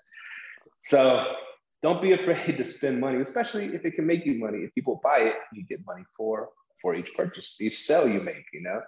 [0.79, 1.33] so
[1.81, 5.01] don't be afraid to spend money especially if it can make you money if people
[5.03, 6.49] buy it you get money for
[6.81, 8.79] for each purchase each sale you make you know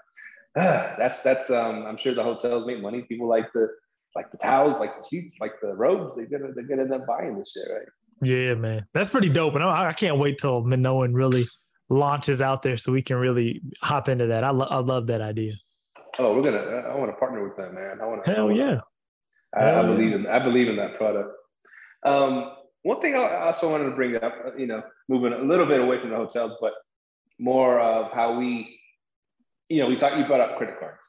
[0.60, 3.68] ah, that's that's um i'm sure the hotels make money people like the
[4.16, 7.08] like the towels like the sheets like the robes they're gonna they're gonna end up
[7.08, 7.88] buying this shit right
[8.22, 11.46] yeah, man, that's pretty dope, and I, I can't wait till Minoan really
[11.90, 14.44] launches out there so we can really hop into that.
[14.44, 15.54] I, lo- I love that idea.
[16.18, 16.58] Oh, we're gonna.
[16.58, 18.00] I want to partner with them, man.
[18.02, 18.32] I want to.
[18.32, 18.80] Hell I wanna, yeah.
[19.58, 20.28] I, Hell I believe in.
[20.28, 21.30] I believe in that product.
[22.06, 22.52] Um,
[22.84, 26.00] one thing I also wanted to bring up, you know, moving a little bit away
[26.00, 26.74] from the hotels, but
[27.40, 28.79] more of how we,
[29.70, 30.18] you know, we talked.
[30.18, 31.00] You brought up credit cards.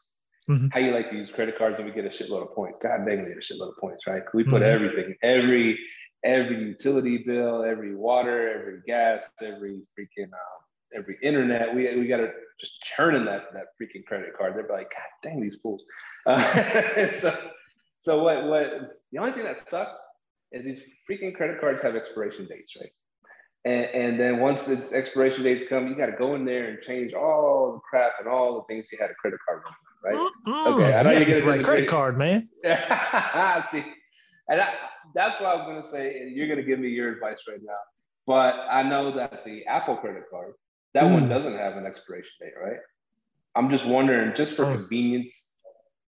[0.49, 0.69] Mm-hmm.
[0.73, 2.79] How you like to use credit cards and we get a shitload of points.
[2.83, 4.23] God dang, we get a shitload of points, right?
[4.35, 4.65] We put mm-hmm.
[4.65, 5.79] everything, every
[6.25, 11.75] every utility bill, every water, every gas, every freaking uh, every internet.
[11.75, 14.55] We we got to just churn in that that freaking credit card.
[14.57, 15.83] They're like, God dang these fools.
[16.27, 17.51] Uh, so
[17.99, 19.99] so what what the only thing that sucks
[20.53, 22.91] is these freaking credit cards have expiration dates, right?
[23.65, 26.79] And, and then once its expiration dates come, you got to go in there and
[26.83, 30.33] change all the crap and all the things you had a credit card on, right?
[30.47, 30.75] Mm-hmm.
[30.75, 32.49] Okay, I know you get a right credit card, man.
[32.65, 33.85] See,
[34.49, 34.73] and I,
[35.15, 36.21] that's what I was going to say.
[36.21, 37.73] And you're going to give me your advice right now.
[38.27, 40.55] But I know that the Apple credit card,
[40.95, 41.13] that mm.
[41.13, 42.79] one doesn't have an expiration date, right?
[43.55, 44.75] I'm just wondering, just for oh.
[44.75, 45.51] convenience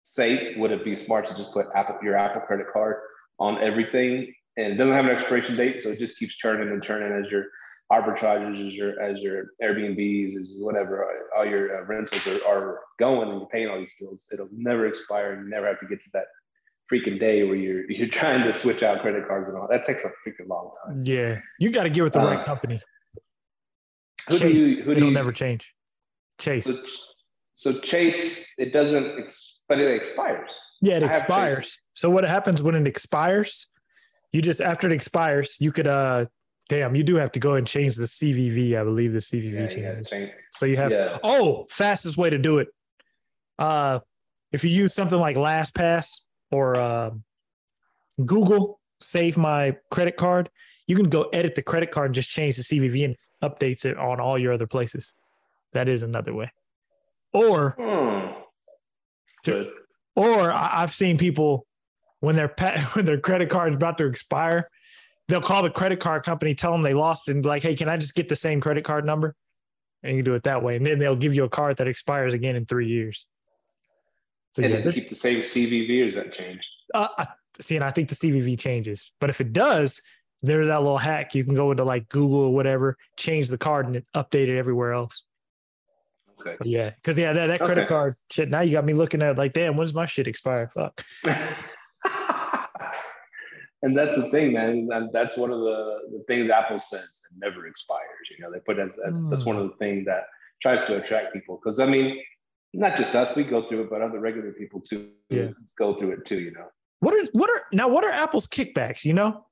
[0.04, 2.96] sake, would it be smart to just put Apple your Apple credit card
[3.38, 6.82] on everything and it doesn't have an expiration date, so it just keeps churning and
[6.82, 7.46] churning as your
[7.90, 13.30] arbitrages, as your as your Airbnbs, as whatever all your uh, rentals are, are going,
[13.30, 14.26] and you're paying all these bills.
[14.32, 15.40] It'll never expire.
[15.42, 16.24] You never have to get to that
[16.92, 19.68] freaking day where you're you're trying to switch out credit cards and all.
[19.68, 21.04] That takes a freaking long time.
[21.04, 22.80] Yeah, you got to get with the uh, right company.
[24.28, 24.76] Who Chase, do you?
[24.76, 25.72] Who do it'll you, never change.
[26.38, 26.64] Chase.
[26.64, 26.76] So,
[27.54, 30.50] so, Chase, it doesn't, ex, but it expires.
[30.80, 31.78] Yeah, it I expires.
[31.94, 33.68] So what happens when it expires?
[34.32, 36.26] You just after it expires, you could uh
[36.68, 38.80] damn, you do have to go and change the CVV.
[38.80, 40.30] I believe the CVV yeah, changes.
[40.50, 41.18] So you have yeah.
[41.22, 42.68] oh, fastest way to do it.
[43.58, 44.00] Uh,
[44.52, 47.10] if you use something like LastPass, or uh,
[48.24, 50.50] Google save my credit card,
[50.86, 53.96] you can go edit the credit card and just change the CVV and updates it
[53.96, 55.14] on all your other places.
[55.72, 56.52] That is another way.
[57.32, 58.40] Or, hmm.
[59.44, 59.70] to,
[60.14, 61.66] or I've seen people
[62.22, 64.70] when their pet, when their credit card is about to expire,
[65.28, 67.88] they'll call the credit card company, tell them they lost, and be like, "Hey, can
[67.88, 69.34] I just get the same credit card number?"
[70.02, 72.32] And you do it that way, and then they'll give you a card that expires
[72.32, 73.26] again in three years.
[74.52, 76.66] So, and yeah, it keep the same CVV, or does that change?
[76.94, 77.26] Uh,
[77.60, 80.00] see, and I think the CVV changes, but if it does,
[80.42, 81.34] there's that little hack.
[81.34, 84.92] You can go into like Google or whatever, change the card, and update it everywhere
[84.92, 85.24] else.
[86.40, 86.56] Okay.
[86.58, 87.88] But yeah, because yeah, that, that credit okay.
[87.88, 88.48] card shit.
[88.48, 90.70] Now you got me looking at like, damn, when's my shit expire?
[90.72, 91.04] Fuck.
[93.82, 94.88] and that's the thing, man.
[95.12, 98.28] That's one of the, the things Apple says it never expires.
[98.30, 99.30] You know, they put as, as mm.
[99.30, 100.24] that's one of the things that
[100.60, 101.60] tries to attract people.
[101.62, 102.22] Because I mean,
[102.72, 105.48] not just us, we go through it, but other regular people too yeah.
[105.78, 106.38] go through it too.
[106.38, 106.66] You know.
[107.00, 107.88] What are what are now?
[107.88, 109.04] What are Apple's kickbacks?
[109.04, 109.46] You know.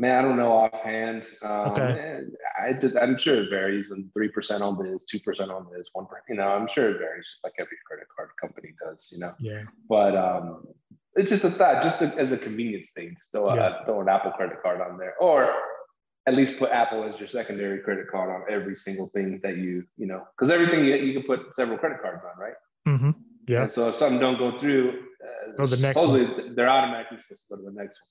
[0.00, 1.24] Man, I don't know offhand.
[1.42, 2.20] Um, okay.
[2.62, 5.88] I did, I'm sure it varies, and three percent on this, two percent on this,
[5.92, 6.24] one percent.
[6.28, 9.08] You know, I'm sure it varies, just like every credit card company does.
[9.10, 9.34] You know.
[9.40, 9.62] Yeah.
[9.88, 10.64] But um,
[11.16, 13.84] it's just a thought, just to, as a convenience thing, just throw, yeah.
[13.84, 15.52] throw an Apple credit card on there, or
[16.28, 19.84] at least put Apple as your secondary credit card on every single thing that you,
[19.96, 22.54] you know, because everything you, you can put several credit cards on, right?
[22.86, 23.10] Mm-hmm.
[23.48, 23.62] Yeah.
[23.62, 25.04] And so if something don't go through,
[25.58, 26.54] uh, the next supposedly one.
[26.54, 28.08] they're automatically supposed to go to the next one.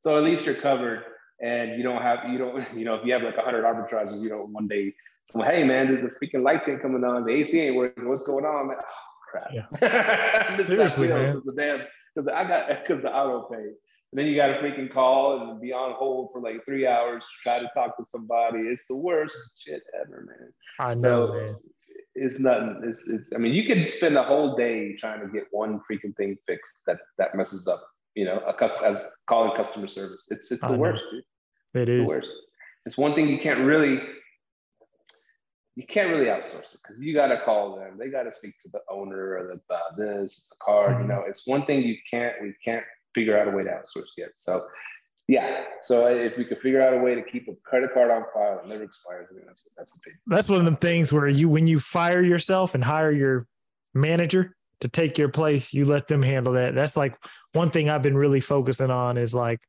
[0.00, 1.04] So at least you're covered
[1.40, 4.28] and you don't have you don't you know if you have like 100 arbitrages you
[4.28, 4.94] know one day
[5.30, 7.24] so hey man there's a freaking light ain't coming on.
[7.24, 8.08] The AC ain't working.
[8.08, 8.76] What's going on man?
[8.80, 9.50] Oh crap.
[9.52, 10.56] Yeah.
[10.64, 11.34] seriously man.
[11.34, 11.80] because the damn
[12.14, 13.72] because I got because the auto pay.
[14.10, 17.22] And then you got to freaking call and be on hold for like three hours
[17.22, 18.60] to try to talk to somebody.
[18.60, 20.50] It's the worst shit ever man.
[20.80, 21.56] I know so, man.
[22.14, 22.80] it's nothing.
[22.84, 26.16] It's, it's I mean you could spend a whole day trying to get one freaking
[26.16, 27.86] thing fixed that that messes up
[28.18, 30.26] you know, a cus- as calling customer service.
[30.28, 31.22] It's it's the worst, dude.
[31.74, 32.06] It it's is.
[32.06, 32.28] the worst.
[32.84, 34.00] It's one thing you can't really
[35.76, 37.96] you can't really outsource it because you got to call them.
[37.96, 40.94] They got to speak to the owner or the uh, this the card.
[40.94, 41.02] Mm-hmm.
[41.02, 44.10] You know, it's one thing you can't we can't figure out a way to outsource
[44.16, 44.30] yet.
[44.34, 44.66] So
[45.28, 45.62] yeah.
[45.82, 48.56] So if we could figure out a way to keep a credit card on file
[48.56, 50.14] that never expires, I mean, that's that's a big.
[50.26, 53.46] That's one of the things where you when you fire yourself and hire your
[53.94, 56.74] manager, to take your place, you let them handle that.
[56.74, 57.16] That's like
[57.52, 59.60] one thing I've been really focusing on is like,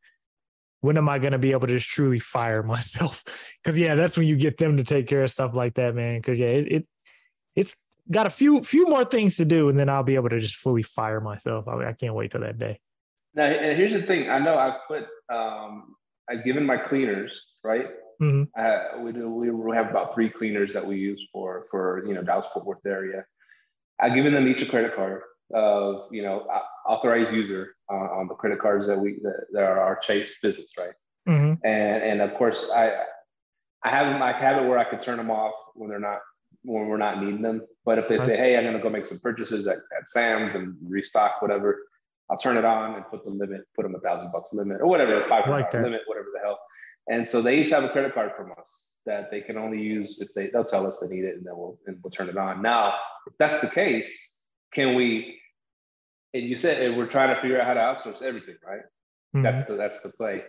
[0.81, 3.23] when am I going to be able to just truly fire myself?
[3.63, 6.17] Because yeah, that's when you get them to take care of stuff like that, man.
[6.19, 6.87] Because yeah, it, it
[7.55, 7.75] it's
[8.11, 10.55] got a few few more things to do, and then I'll be able to just
[10.55, 11.67] fully fire myself.
[11.67, 12.79] I, I can't wait till that day.
[13.35, 14.29] Now, here's the thing.
[14.29, 15.95] I know I've put um,
[16.29, 17.31] I've given my cleaners
[17.63, 17.87] right.
[18.21, 18.43] Mm-hmm.
[18.57, 19.29] Uh, we do.
[19.29, 22.85] We have about three cleaners that we use for for you know Dallas Fort Worth
[22.85, 23.25] area
[23.99, 25.21] I've given them each a credit card
[25.53, 26.47] of you know
[26.87, 30.73] authorized user uh, on the credit cards that we that, that are our Chase visits,
[30.77, 30.93] right?
[31.27, 31.65] Mm-hmm.
[31.65, 32.93] And and of course I
[33.83, 36.19] I have them I have it where I could turn them off when they're not
[36.63, 37.61] when we're not needing them.
[37.85, 40.75] But if they say, hey, I'm gonna go make some purchases at, at Sam's and
[40.87, 41.87] restock whatever,
[42.29, 44.87] I'll turn it on and put the limit, put them a thousand bucks limit or
[44.87, 46.59] whatever, five hundred like limit, whatever the hell.
[47.07, 50.19] And so they each have a credit card from us that they can only use
[50.21, 52.37] if they they'll tell us they need it and then we'll and we'll turn it
[52.37, 52.61] on.
[52.61, 52.95] Now,
[53.27, 54.39] if that's the case,
[54.73, 55.39] can we?
[56.33, 58.81] And you said we're trying to figure out how to outsource everything, right?
[59.35, 59.43] Mm-hmm.
[59.43, 60.43] That's the, that's the play.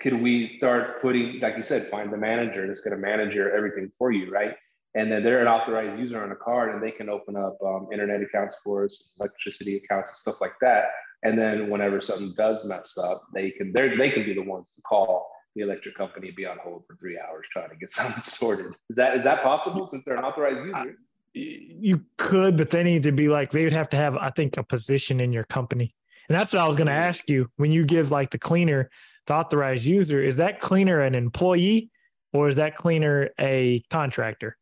[0.00, 3.90] Could we start putting, like you said, find the manager that's going to manage everything
[3.96, 4.52] for you, right?
[4.94, 7.88] And then they're an authorized user on a card, and they can open up um,
[7.92, 10.86] internet accounts for us, electricity accounts, and stuff like that.
[11.22, 14.68] And then whenever something does mess up, they can they they can be the ones
[14.74, 18.22] to call the electric company be on hold for three hours trying to get something
[18.22, 18.66] sorted.
[18.90, 20.96] Is that is that possible since they're an authorized user?
[21.32, 24.56] You could, but they need to be like they would have to have, I think,
[24.56, 25.94] a position in your company.
[26.28, 27.50] And that's what I was going to ask you.
[27.56, 28.90] When you give like the cleaner
[29.26, 31.90] the authorized user, is that cleaner an employee
[32.32, 34.56] or is that cleaner a contractor?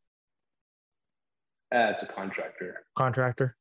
[1.72, 2.84] Uh, it's a contractor.
[2.96, 3.56] Contractor.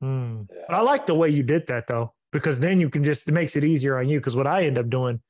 [0.00, 0.42] Hmm.
[0.50, 0.62] Yeah.
[0.68, 3.32] But I like the way you did that though, because then you can just it
[3.32, 4.20] makes it easier on you.
[4.20, 5.20] Because what I end up doing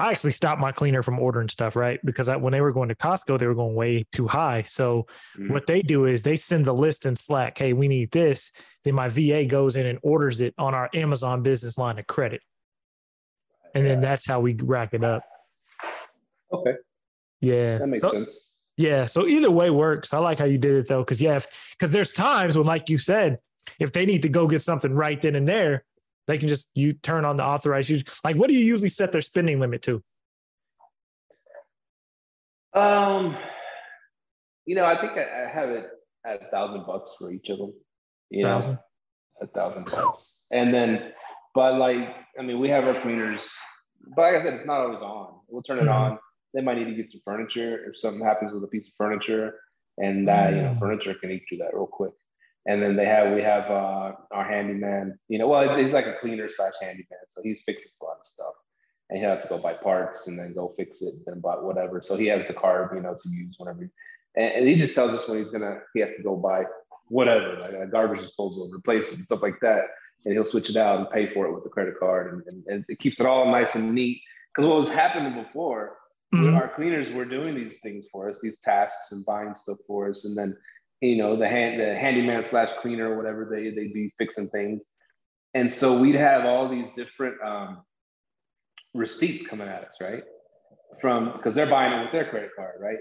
[0.00, 2.00] I actually stopped my cleaner from ordering stuff, right?
[2.04, 4.62] Because I, when they were going to Costco, they were going way too high.
[4.62, 5.06] So
[5.38, 5.52] mm-hmm.
[5.52, 8.50] what they do is they send the list in Slack, hey, we need this.
[8.82, 12.40] Then my VA goes in and orders it on our Amazon business line of credit.
[13.74, 15.22] And then that's how we rack it up.
[16.50, 16.74] Okay.
[17.40, 17.78] Yeah.
[17.78, 18.50] That makes so, sense.
[18.78, 19.04] Yeah.
[19.04, 20.14] So either way works.
[20.14, 21.04] I like how you did it though.
[21.04, 21.38] Cause yeah,
[21.72, 23.38] because there's times when, like you said,
[23.78, 25.84] if they need to go get something right then and there,
[26.30, 28.04] they can just you turn on the authorized use.
[28.24, 30.02] Like, what do you usually set their spending limit to?
[32.72, 33.36] Um,
[34.64, 35.86] you know, I think I, I have it
[36.24, 37.72] at a thousand bucks for each of them.
[38.30, 38.72] You thousand.
[38.72, 38.78] know,
[39.42, 41.12] a thousand bucks, and then,
[41.54, 43.42] but like, I mean, we have our cleaners,
[44.14, 45.40] but like I said, it's not always on.
[45.48, 46.12] We'll turn it mm-hmm.
[46.12, 46.18] on.
[46.54, 49.54] They might need to get some furniture if something happens with a piece of furniture,
[49.98, 50.78] and that you know, mm.
[50.78, 52.12] furniture can eat through that real quick.
[52.66, 55.18] And then they have we have uh, our handyman.
[55.28, 58.26] You know, well, he's like a cleaner slash handyman, so he fixes a lot of
[58.26, 58.54] stuff.
[59.10, 61.54] and he'll have to go buy parts and then go fix it and then buy
[61.54, 62.00] whatever.
[62.02, 63.90] So he has the card, you know, to use whenever.
[64.36, 66.64] And, and he just tells us when he's gonna he has to go buy
[67.08, 69.82] whatever, like a garbage disposal, replace it and stuff like that.
[70.24, 72.64] And he'll switch it out and pay for it with the credit card, and, and,
[72.66, 74.20] and it keeps it all nice and neat.
[74.54, 75.96] Because what was happening before,
[76.34, 76.54] mm-hmm.
[76.56, 80.24] our cleaners were doing these things for us, these tasks and buying stuff for us,
[80.26, 80.54] and then
[81.00, 84.82] you know the hand the handyman slash cleaner or whatever they they'd be fixing things,
[85.54, 87.78] and so we'd have all these different um,
[88.94, 90.22] receipts coming at us, right?
[91.00, 92.98] From because they're buying it with their credit card, right?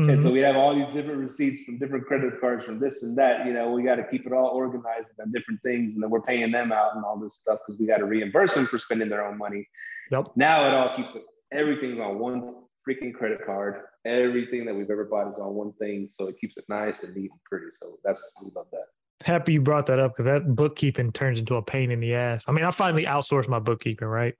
[0.00, 0.08] Mm-hmm.
[0.08, 3.16] And so we have all these different receipts from different credit cards from this and
[3.18, 3.44] that.
[3.46, 6.22] You know, we got to keep it all organized on different things, and then we're
[6.22, 9.10] paying them out and all this stuff because we got to reimburse them for spending
[9.10, 9.68] their own money.
[10.10, 10.32] Yep.
[10.36, 11.24] Now it all keeps it.
[11.52, 12.54] Everything's on one
[12.88, 13.82] freaking credit card.
[14.04, 17.14] Everything that we've ever bought is on one thing, so it keeps it nice and
[17.14, 17.66] neat and pretty.
[17.72, 18.86] So that's we love that.
[19.24, 22.44] Happy you brought that up because that bookkeeping turns into a pain in the ass.
[22.48, 24.34] I mean, I finally outsourced my bookkeeping, right?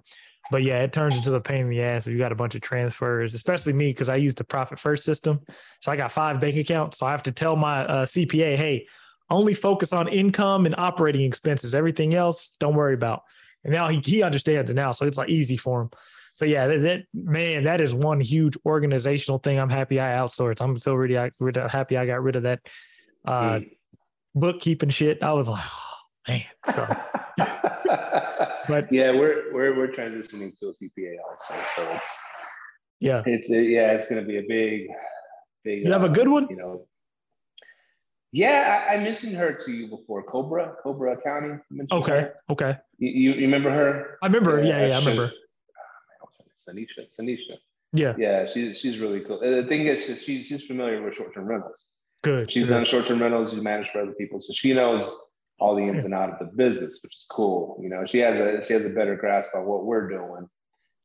[0.50, 2.54] But yeah, it turns into a pain in the ass if you got a bunch
[2.54, 5.40] of transfers, especially me because I use the profit first system.
[5.80, 6.98] So I got five bank accounts.
[6.98, 8.86] So I have to tell my uh, CPA, hey,
[9.30, 11.74] only focus on income and operating expenses.
[11.74, 13.22] Everything else, don't worry about.
[13.64, 14.92] And now he, he understands it now.
[14.92, 15.90] So it's like easy for him.
[16.34, 19.58] So yeah, that, that man, that is one huge organizational thing.
[19.58, 20.62] I'm happy I outsourced.
[20.62, 21.14] I'm so really
[21.68, 22.60] happy I got rid of that
[23.26, 23.70] uh, mm.
[24.34, 25.22] bookkeeping shit.
[25.22, 26.44] I was like, oh, man.
[26.74, 26.96] So
[28.68, 32.08] but yeah, we're we're we're transitioning to a CPA also, so it's
[33.00, 34.88] yeah, it's yeah, it's going to be a big,
[35.64, 35.84] big.
[35.84, 36.86] You have uh, a good one, you know.
[38.34, 40.22] Yeah, I, I, mentioned her to you before.
[40.22, 41.58] Cobra, Cobra County.
[41.92, 42.34] Okay, her.
[42.48, 42.78] okay.
[42.96, 44.18] You, you remember her?
[44.22, 44.62] I remember.
[44.62, 45.32] Yeah, yeah, yeah I remember.
[46.68, 47.56] Sanisha, Sanisha.
[47.92, 49.38] Yeah, yeah, she's she's really cool.
[49.38, 51.84] Uh, the thing is, she's she's familiar with short term rentals.
[52.22, 52.50] Good.
[52.50, 52.70] She's good.
[52.70, 53.50] done short term rentals.
[53.50, 55.14] She's managed for other people, so she knows
[55.58, 57.78] all the ins and out of the business, which is cool.
[57.82, 60.48] You know, she has a she has a better grasp on what we're doing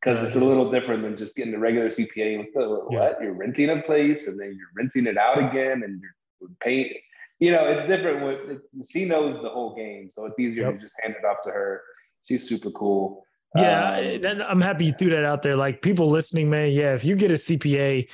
[0.01, 2.47] because it's a little different than just getting a regular CPA.
[2.53, 3.13] What yeah.
[3.21, 6.01] you're renting a place and then you're renting it out again and
[6.39, 6.93] you're paying.
[7.39, 8.25] You know, it's different.
[8.25, 10.75] With she knows the whole game, so it's easier yep.
[10.75, 11.83] to just hand it off to her.
[12.23, 13.26] She's super cool.
[13.55, 15.55] Yeah, um, I'm happy you threw that out there.
[15.55, 16.71] Like people listening, man.
[16.71, 18.10] Yeah, if you get a CPA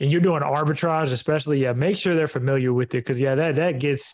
[0.00, 3.56] and you're doing arbitrage, especially, yeah, make sure they're familiar with it because yeah, that
[3.56, 4.12] that gets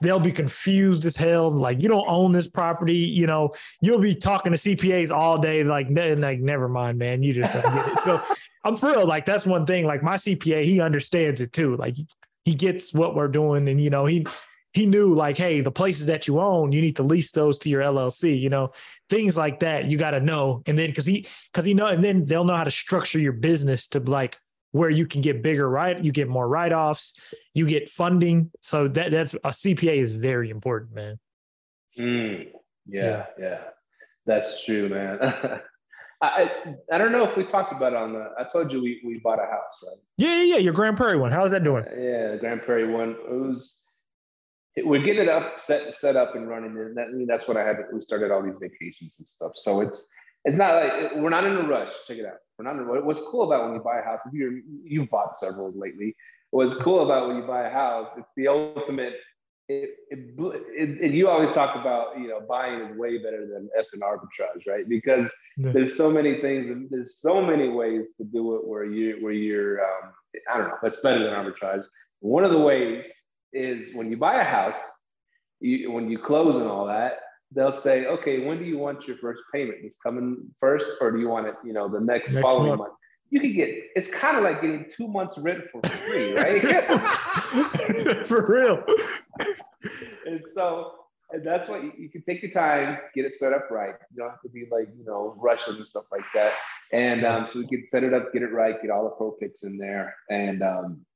[0.00, 1.50] they'll be confused as hell.
[1.50, 2.96] Like, you don't own this property.
[2.96, 5.62] You know, you'll be talking to CPAs all day.
[5.62, 7.22] Like, like never mind, man.
[7.22, 8.00] You just don't get it.
[8.00, 8.20] So
[8.64, 9.06] I'm real.
[9.06, 9.86] Like, that's one thing.
[9.86, 11.76] Like, my CPA, he understands it too.
[11.76, 11.96] Like,
[12.44, 13.68] he gets what we're doing.
[13.68, 14.26] And, you know, he,
[14.72, 17.68] he knew like, hey, the places that you own, you need to lease those to
[17.68, 18.72] your LLC, you know,
[19.08, 19.90] things like that.
[19.90, 20.62] You got to know.
[20.66, 23.32] And then, cause he, cause he know, and then they'll know how to structure your
[23.32, 24.38] business to like,
[24.72, 27.14] where you can get bigger right you get more write-offs
[27.54, 31.18] you get funding so that that's a cpa is very important man
[31.98, 32.46] mm,
[32.86, 33.58] yeah, yeah, yeah
[34.26, 35.60] that's true man
[36.22, 36.50] I,
[36.92, 39.20] I don't know if we talked about it on the I told you we, we
[39.20, 39.96] bought a house, right?
[40.18, 40.56] Yeah, yeah, yeah.
[40.58, 41.32] Your Grand Prairie one.
[41.32, 41.82] How's that doing?
[41.86, 43.12] Yeah, the Grand Prairie one.
[43.12, 43.78] It was
[44.76, 46.76] we're getting it up, set set up and running.
[46.76, 47.76] And that, I mean, that's what I had.
[47.92, 49.52] We started all these vacations and stuff.
[49.56, 50.06] So it's
[50.44, 51.92] it's not like we're not in a rush.
[52.06, 52.38] Check it out.
[52.58, 53.04] We're not in a rush.
[53.04, 56.14] What's cool about when you buy a house, if you're you've bought several lately,
[56.50, 59.14] what's cool about when you buy a house, it's the ultimate.
[59.72, 63.86] It, it, it, you always talk about you know buying is way better than F
[63.92, 64.88] and arbitrage, right?
[64.88, 65.70] Because yeah.
[65.70, 69.32] there's so many things and there's so many ways to do it where you where
[69.32, 70.12] you're um,
[70.52, 71.84] I don't know, that's better than arbitrage.
[72.18, 73.12] One of the ways
[73.52, 74.76] is when you buy a house,
[75.60, 77.20] you, when you close and all that,
[77.52, 79.78] they'll say, okay, when do you want your first payment?
[79.84, 82.80] Is coming first, or do you want it, you know, the next, next following month?
[82.80, 82.92] month?
[83.30, 86.60] You can get it's kind of like getting two months rent for free, right?
[88.26, 88.82] for real.
[90.26, 90.92] and so
[91.32, 93.94] and that's what you, you, can take your time, get it set up right.
[94.10, 96.54] You don't have to be like, you know, rushing and stuff like that.
[96.92, 99.30] And um, so we can set it up, get it right, get all the pro
[99.32, 101.06] picks in there, and um,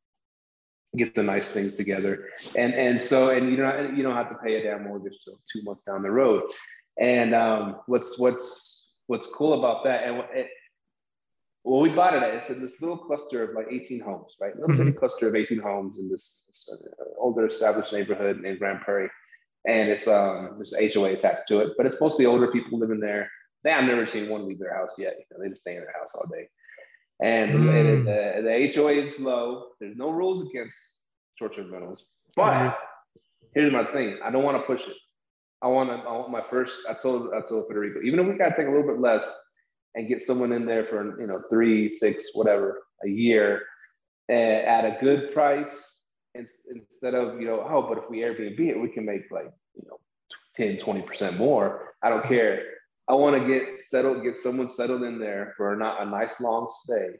[0.96, 2.28] get the nice things together.
[2.56, 5.38] And and so and you don't you don't have to pay a damn mortgage till
[5.52, 6.42] two months down the road.
[6.98, 10.04] And um, what's what's what's cool about that?
[10.04, 10.48] And it,
[11.64, 12.22] well, we bought it.
[12.22, 14.54] It's in this little cluster of like 18 homes, right?
[14.54, 14.98] A little mm-hmm.
[14.98, 19.08] cluster of 18 homes in this, this uh, older established neighborhood in Grand Prairie.
[19.66, 23.30] And it's um there's HOA attached to it, but it's mostly older people living there.
[23.62, 25.14] They I've never seen one leave their house yet.
[25.18, 26.48] You know, they just stay in their house all day.
[27.22, 28.04] And, mm.
[28.04, 29.68] the, the, HOA is low.
[29.80, 30.76] There's no rules against
[31.38, 32.02] short-term rentals.
[32.36, 32.76] But
[33.54, 34.96] here's my thing: I don't want to push it.
[35.62, 35.96] I want to.
[35.96, 36.72] I want my first.
[36.88, 37.28] I told.
[37.32, 38.00] I told Federico.
[38.04, 39.24] Even if we got to take a little bit less
[39.94, 43.62] and get someone in there for you know three, six, whatever a year,
[44.28, 46.00] at a good price,
[46.34, 49.84] instead of you know oh, but if we Airbnb it, we can make like you
[49.86, 49.98] know
[50.56, 51.94] 10, 20 percent more.
[52.02, 52.62] I don't care
[53.08, 56.72] I want to get settled, get someone settled in there for not a nice long
[56.84, 57.10] stay,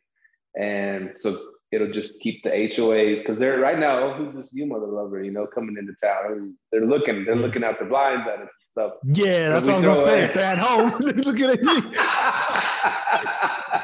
[0.58, 1.40] and so
[1.74, 3.98] it'll just keep the HOAs because they're right now.
[3.98, 5.22] Oh, who's this you mother lover?
[5.22, 6.54] You know, coming into town.
[6.72, 7.24] They're looking.
[7.24, 8.92] They're looking out their blinds at us and stuff.
[9.12, 10.32] Yeah, that's what I'm gonna say.
[10.32, 11.82] They're at home looking at you.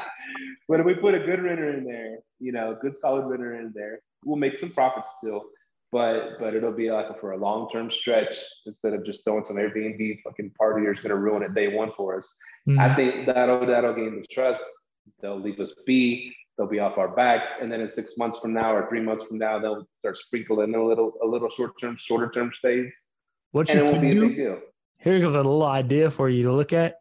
[0.67, 3.71] but if we put a good renter in there, you know, good solid renter in
[3.75, 5.43] there, we'll make some profit still.
[5.91, 8.33] But but it'll be like for a long term stretch
[8.65, 12.31] instead of just throwing some Airbnb fucking partiers gonna ruin it day one for us.
[12.67, 12.79] Mm-hmm.
[12.79, 14.63] I think that'll that'll gain the trust.
[15.21, 17.53] They'll leave us be they'll be off our backs.
[17.59, 20.75] And then in six months from now or three months from now, they'll start sprinkling
[20.75, 22.91] a little, a little short term, shorter term stays.
[23.51, 24.59] What you could do?
[24.99, 26.97] Here's a little idea for you to look at.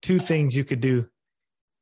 [0.00, 1.06] Two things you could do.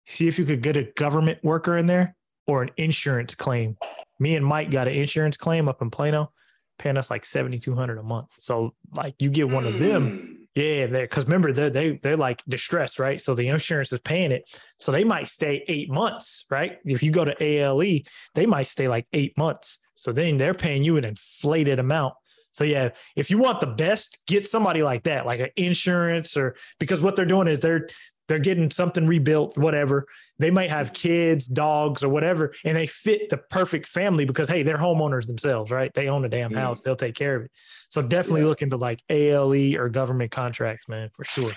[0.06, 3.76] See if you could get a government worker in there or an insurance claim.
[4.18, 6.32] Me and Mike got an insurance claim up in Plano,
[6.80, 8.34] paying us like seventy two hundred a month.
[8.38, 9.74] So like you get one mm.
[9.74, 10.40] of them hmm.
[10.54, 13.20] Yeah, because remember they're they they're like distressed, right?
[13.20, 16.78] So the insurance is paying it, so they might stay eight months, right?
[16.84, 18.00] If you go to ALE,
[18.34, 19.78] they might stay like eight months.
[19.94, 22.14] So then they're paying you an inflated amount.
[22.50, 26.56] So yeah, if you want the best, get somebody like that, like an insurance or
[26.80, 27.88] because what they're doing is they're
[28.26, 30.06] they're getting something rebuilt, whatever.
[30.40, 34.62] They might have kids, dogs, or whatever, and they fit the perfect family because hey,
[34.62, 35.92] they're homeowners themselves, right?
[35.92, 36.58] They own a damn mm-hmm.
[36.58, 37.50] house, they'll take care of it.
[37.90, 38.46] So definitely yeah.
[38.48, 41.52] look into like ALE or government contracts, man, for sure.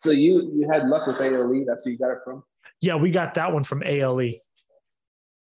[0.00, 1.64] So you you had luck with ALE.
[1.64, 2.42] That's where you got it from.
[2.80, 4.32] Yeah, we got that one from ALE.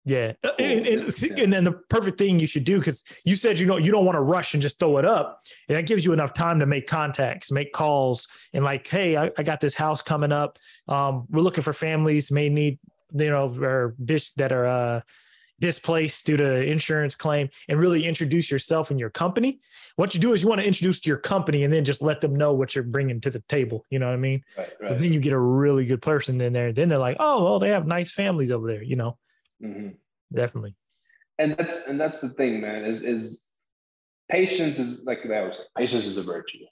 [0.06, 0.34] Yeah.
[0.44, 0.54] Cool.
[0.60, 3.78] And, and, and, then the perfect thing you should do, because you said you know
[3.78, 5.42] you don't want to rush and just throw it up.
[5.68, 9.30] And that gives you enough time to make contacts, make calls, and like, hey, I,
[9.38, 10.58] I got this house coming up.
[10.88, 12.80] Um, we're looking for families may need,
[13.14, 13.96] you know, or
[14.38, 15.02] that are uh
[15.60, 19.60] displaced due to insurance claim and really introduce yourself and your company.
[19.98, 22.22] What you do is you want to introduce to your company and then just let
[22.22, 23.86] them know what you're bringing to the table.
[23.90, 24.42] You know what I mean?
[24.58, 24.90] Right, right.
[24.90, 26.72] So then you get a really good person in there.
[26.72, 29.18] Then they're like, oh, well, they have nice families over there, you know?
[29.64, 29.90] Mm-hmm.
[30.36, 30.76] Definitely.
[31.38, 32.86] And that's and that's the thing, man.
[32.86, 33.42] Is is
[34.30, 36.66] patience is like that was patience is a virtue,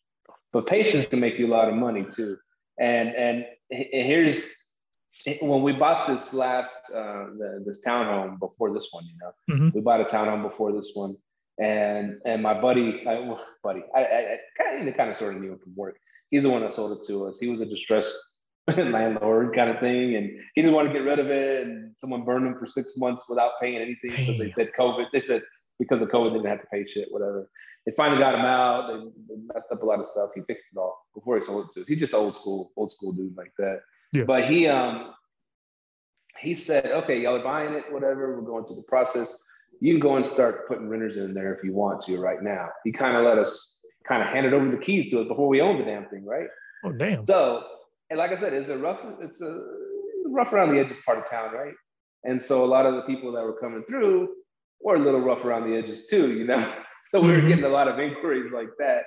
[0.52, 2.38] but patience can make you a lot of money too.
[2.80, 4.56] And and here's
[5.42, 9.70] when we bought this last uh, the, this townhome before this one, you know, mm-hmm.
[9.74, 11.16] we bought a townhome before this one,
[11.60, 15.42] and and my buddy, I, buddy, I, I, I kind of kind of sort of
[15.42, 15.98] knew him from work.
[16.30, 17.40] He's the one that sold it to us.
[17.40, 18.16] He was a distressed
[18.78, 20.16] landlord kind of thing.
[20.16, 21.68] And he didn't want to get rid of it.
[21.68, 24.12] And someone burned him for six months without paying anything.
[24.12, 24.26] Damn.
[24.26, 25.06] So they said COVID.
[25.14, 25.44] They said
[25.80, 27.50] because of COVID, they didn't have to pay shit, whatever.
[27.86, 28.88] They finally got him out.
[28.88, 30.32] They, they messed up a lot of stuff.
[30.36, 31.88] He fixed it all before he sold it to us.
[31.88, 33.82] He's just old school, old school dude like that.
[34.12, 34.24] Yeah.
[34.24, 35.14] But he um
[36.40, 38.36] he said, okay, y'all are buying it, whatever.
[38.36, 39.36] We're going through the process.
[39.80, 42.70] You can go and start putting renters in there if you want to right now.
[42.84, 43.76] He kind of let us
[44.08, 46.48] kind of handed over the keys to us before we owned the damn thing, right?
[46.84, 47.26] Oh damn.
[47.26, 47.64] So
[48.10, 49.62] and like I said, it's a rough, it's a
[50.26, 51.74] rough around the edges part of town, right?
[52.24, 54.30] And so a lot of the people that were coming through
[54.82, 56.74] were a little rough around the edges too, you know.
[57.10, 57.48] So we were mm-hmm.
[57.48, 59.04] getting a lot of inquiries like that.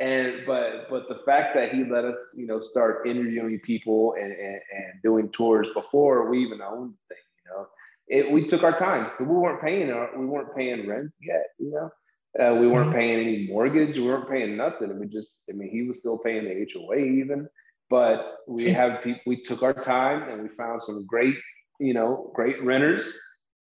[0.00, 4.32] And but but the fact that he let us, you know, start interviewing people and,
[4.32, 7.66] and, and doing tours before we even owned the thing, you know,
[8.08, 9.12] it, we took our time.
[9.20, 11.90] We weren't paying our, we weren't paying rent yet, you know.
[12.36, 12.98] Uh, we weren't mm-hmm.
[12.98, 13.96] paying any mortgage.
[13.96, 14.98] We weren't paying nothing.
[14.98, 17.48] We just, I mean, he was still paying the HOA even
[17.90, 21.34] but we have people we took our time and we found some great
[21.78, 23.04] you know great renters.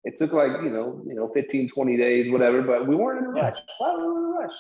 [0.05, 3.25] It took like you know you know 15 20 days whatever but we weren't in
[3.25, 3.57] a rush.
[3.79, 4.57] Why were we in a rush?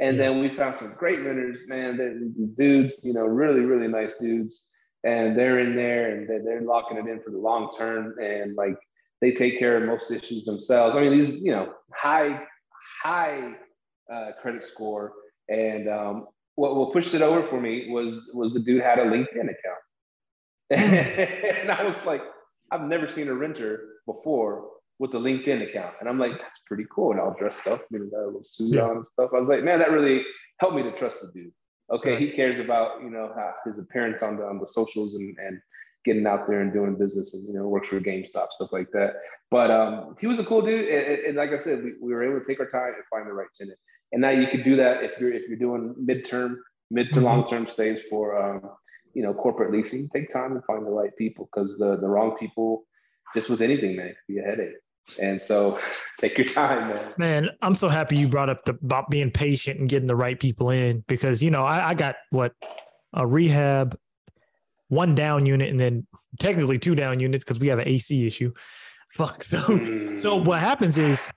[0.00, 4.10] And then we found some great renters man these dudes you know really really nice
[4.20, 4.62] dudes.
[5.04, 8.14] And they're in there and they're locking it in for the long term.
[8.20, 8.76] And like
[9.20, 10.96] they take care of most issues themselves.
[10.96, 12.40] I mean these you know high
[13.02, 13.52] high
[14.12, 15.12] uh, credit score.
[15.48, 19.04] And um, what, what pushed it over for me was was the dude had a
[19.04, 19.82] LinkedIn account.
[20.70, 22.22] and I was like,
[22.70, 25.94] I've never seen a renter before with a LinkedIn account.
[26.00, 27.12] And I'm like, that's pretty cool.
[27.12, 28.82] And all dressed up, you know, got a little suit yeah.
[28.82, 29.30] on and stuff.
[29.34, 30.22] I was like, man, that really
[30.60, 31.52] helped me to trust the dude.
[31.90, 33.34] Okay, he cares about, you know,
[33.66, 35.60] his appearance on the on the socials and and
[36.04, 39.14] getting out there and doing business and you know works for GameStop stuff like that.
[39.50, 42.24] But um, he was a cool dude, and, and like I said, we, we were
[42.24, 43.78] able to take our time and find the right tenant.
[44.12, 46.56] And now you could do that if you're if you're doing midterm,
[46.90, 47.24] mid to mm-hmm.
[47.24, 48.70] long term stays for um,
[49.14, 50.08] you know corporate leasing.
[50.14, 52.84] Take time and find the right people because the the wrong people,
[53.34, 54.74] just with anything, man, could be a headache.
[55.20, 55.78] And so
[56.20, 57.12] take your time, man.
[57.16, 60.38] Man, I'm so happy you brought up the about being patient and getting the right
[60.38, 62.52] people in because you know I, I got what
[63.14, 63.98] a rehab,
[64.88, 66.06] one down unit, and then
[66.38, 68.52] technically two down units because we have an AC issue.
[69.10, 69.42] Fuck.
[69.44, 70.16] So mm.
[70.16, 71.28] so what happens is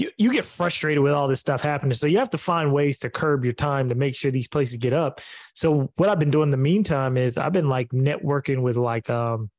[0.00, 1.92] you, you get frustrated with all this stuff happening.
[1.92, 4.78] So you have to find ways to curb your time to make sure these places
[4.78, 5.20] get up.
[5.54, 9.10] So what I've been doing in the meantime is I've been like networking with like
[9.10, 9.50] um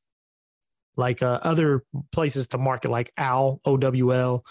[0.97, 4.43] like uh, other places to market like OWL, OWL.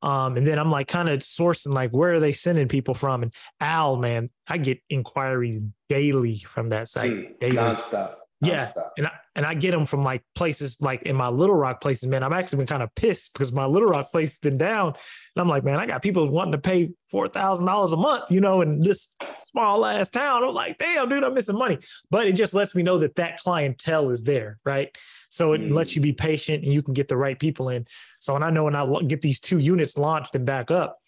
[0.00, 3.22] Um, and then I'm like kind of sourcing like where are they sending people from?
[3.22, 7.10] And OWL, man, I get inquiries daily from that site.
[7.10, 7.56] Mm, daily.
[7.56, 8.14] Nonstop.
[8.40, 11.80] Yeah, and I, and I get them from like places like in my Little Rock
[11.80, 12.08] places.
[12.08, 14.88] Man, I've actually been kind of pissed because my Little Rock place has been down,
[14.88, 18.30] and I'm like, man, I got people wanting to pay four thousand dollars a month,
[18.30, 20.44] you know, in this small ass town.
[20.44, 21.78] I'm like, damn, dude, I'm missing money.
[22.12, 24.96] But it just lets me know that that clientele is there, right?
[25.30, 25.72] So it mm.
[25.72, 27.86] lets you be patient and you can get the right people in.
[28.20, 30.98] So when I know when I get these two units launched and back up,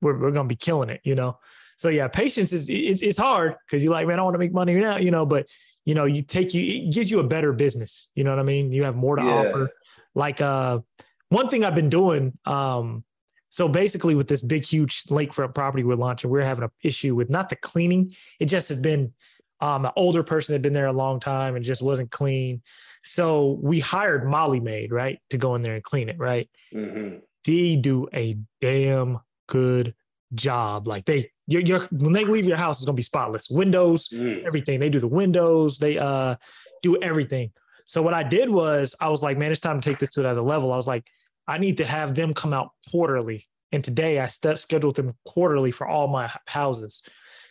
[0.00, 1.38] we're we're gonna be killing it, you know.
[1.76, 4.52] So yeah, patience is it's, it's hard because you're like, man, I want to make
[4.52, 5.46] money now, you know, but
[5.84, 8.08] you know, you take you, it gives you a better business.
[8.14, 8.72] You know what I mean?
[8.72, 9.30] You have more to yeah.
[9.30, 9.70] offer.
[10.14, 10.80] Like, uh,
[11.28, 13.04] one thing I've been doing, um,
[13.48, 17.30] so basically with this big, huge lakefront property we're launching, we're having an issue with
[17.30, 18.14] not the cleaning.
[18.38, 19.12] It just has been,
[19.60, 22.62] um, an older person had been there a long time and just wasn't clean.
[23.04, 26.48] So we hired Molly Maid, right, to go in there and clean it, right?
[26.74, 27.18] Mm-hmm.
[27.44, 29.18] They do a damn
[29.48, 29.94] good
[30.34, 30.86] job.
[30.86, 33.48] Like they you're, you're when they leave your house, it's gonna be spotless.
[33.50, 34.44] Windows, mm.
[34.44, 34.80] everything.
[34.80, 35.78] They do the windows.
[35.78, 36.36] They uh
[36.82, 37.52] do everything.
[37.86, 40.20] So what I did was I was like, man, it's time to take this to
[40.20, 40.72] another level.
[40.72, 41.06] I was like,
[41.46, 43.46] I need to have them come out quarterly.
[43.72, 47.02] And today I st- scheduled them quarterly for all my houses.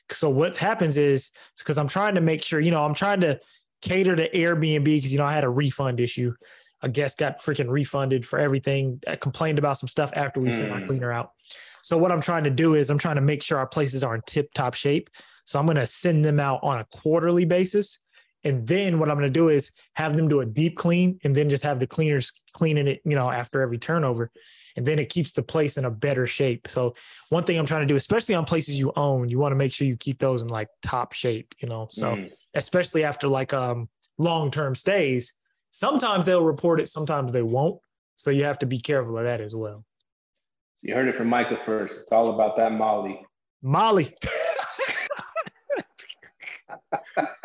[0.10, 3.40] So what happens is because I'm trying to make sure, you know, I'm trying to
[3.82, 6.34] cater to Airbnb because you know I had a refund issue.
[6.84, 9.00] A guest got freaking refunded for everything.
[9.08, 10.54] I complained about some stuff after we mm.
[10.54, 11.32] sent our cleaner out.
[11.84, 14.16] So what I'm trying to do is I'm trying to make sure our places are
[14.16, 15.10] in tip top shape.
[15.46, 18.00] So I'm going to send them out on a quarterly basis.
[18.44, 21.36] And then what I'm going to do is have them do a deep clean and
[21.36, 24.32] then just have the cleaners cleaning it, you know, after every turnover.
[24.76, 26.68] And then it keeps the place in a better shape.
[26.68, 26.96] So
[27.30, 29.72] one thing I'm trying to do, especially on places you own, you want to make
[29.72, 31.90] sure you keep those in like top shape, you know.
[31.92, 32.32] So mm.
[32.54, 35.34] especially after like um long-term stays,
[35.72, 37.80] sometimes they'll report it, sometimes they won't.
[38.16, 39.84] So you have to be careful of that as well.
[40.82, 41.94] You heard it from Micah first.
[42.02, 43.22] It's all about that Molly.
[43.62, 44.16] Molly.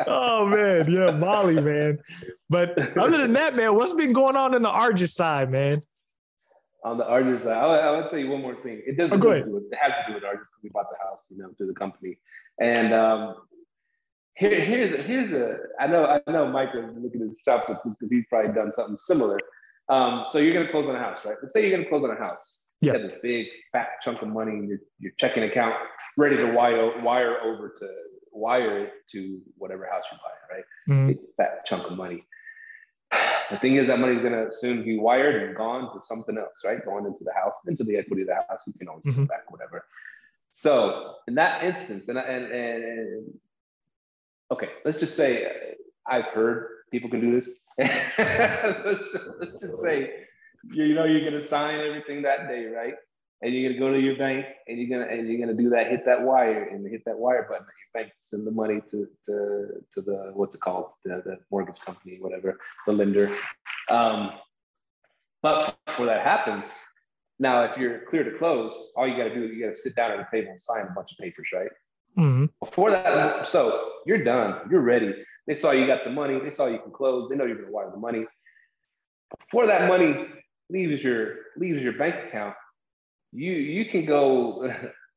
[0.07, 1.99] oh man, yeah, Molly, man.
[2.49, 5.83] But other than that, man, what's been going on in the Argus side, man?
[6.83, 8.81] On the Argus side, I'll, I'll tell you one more thing.
[8.87, 9.13] It doesn't.
[9.13, 9.33] Oh.
[9.33, 11.67] Do it has to do with Argus because we bought the house, you know, through
[11.67, 12.17] the company.
[12.59, 13.35] And um,
[14.33, 15.57] here, here's a, here's a.
[15.79, 19.39] I know I know Micah looking at his chops because he's probably done something similar.
[19.89, 21.35] Um, so you're gonna close on a house, right?
[21.39, 22.93] Let's say you're gonna close on a house yeah.
[22.93, 25.75] You have this big fat chunk of money in your, your checking account,
[26.15, 27.89] ready to wire wire over to
[28.31, 30.65] wire it to whatever house you buy, right?
[30.89, 31.07] Mm-hmm.
[31.07, 32.23] Big fat chunk of money.
[33.49, 36.63] The thing is that money is gonna soon be wired and gone to something else,
[36.65, 36.83] right?
[36.83, 38.59] Going into the house, into the equity of the house.
[38.67, 39.23] You can always mm-hmm.
[39.23, 39.85] back, whatever.
[40.51, 43.39] So in that instance, and, and and and
[44.51, 45.47] okay, let's just say
[46.05, 47.53] I've heard people can do this.
[47.77, 50.26] let's, let's just say
[50.63, 52.93] you know you're gonna sign everything that day, right?
[53.41, 55.89] And you're gonna go to your bank and you're gonna and you're gonna do that,
[55.89, 58.81] hit that wire and hit that wire button at your bank to send the money
[58.91, 63.37] to to to the what's it called, the, the mortgage company, whatever, the lender.
[63.89, 64.31] Um,
[65.43, 66.67] but before that happens,
[67.39, 70.11] now if you're clear to close, all you gotta do is you gotta sit down
[70.11, 71.69] at a table and sign a bunch of papers, right?
[72.17, 72.45] Mm-hmm.
[72.59, 75.13] Before that, so you're done, you're ready.
[75.45, 77.71] They saw you got the money, they saw you can close, they know you're gonna
[77.71, 78.25] wire the money.
[79.45, 80.25] Before that money
[80.69, 82.55] leaves your leaves your bank account,
[83.31, 84.71] you you can go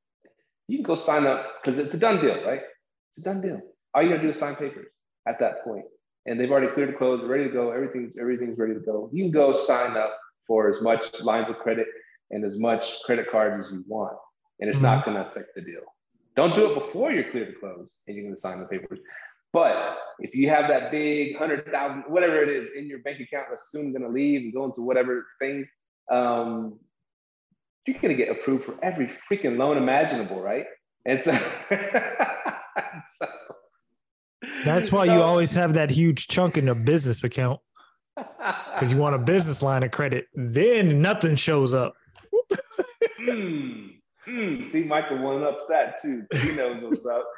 [0.69, 2.63] you can go sign up because it's a done deal, right?
[3.11, 3.61] It's a done deal.
[3.95, 4.89] All you gotta do is sign papers
[5.27, 5.85] at that point,
[6.27, 7.71] and they've already cleared the close, ready to go.
[7.71, 9.11] Everything's everything's ready to go.
[9.13, 11.87] You can go sign up for as much lines of credit
[12.31, 14.17] and as much credit cards as you want,
[14.61, 14.87] and it's mm-hmm.
[14.87, 15.83] not going to affect the deal.
[16.37, 19.01] Don't do it before you're clear to close and you're to sign the papers.
[19.53, 23.47] But if you have that big hundred thousand, whatever it is, in your bank account
[23.51, 25.67] that's soon going to leave and go into whatever thing,
[26.11, 26.79] um,
[27.87, 30.67] you're going to get approved for every freaking loan imaginable, right?
[31.07, 31.33] And so,
[33.19, 33.27] so
[34.65, 37.61] that's why so, you always have that huge chunk in a business account
[38.17, 40.27] because you want a business line of credit.
[40.35, 41.95] Then nothing shows up.
[43.21, 43.95] mm,
[44.29, 46.25] mm, see, Michael one ups that too.
[46.33, 47.27] He knows what's up.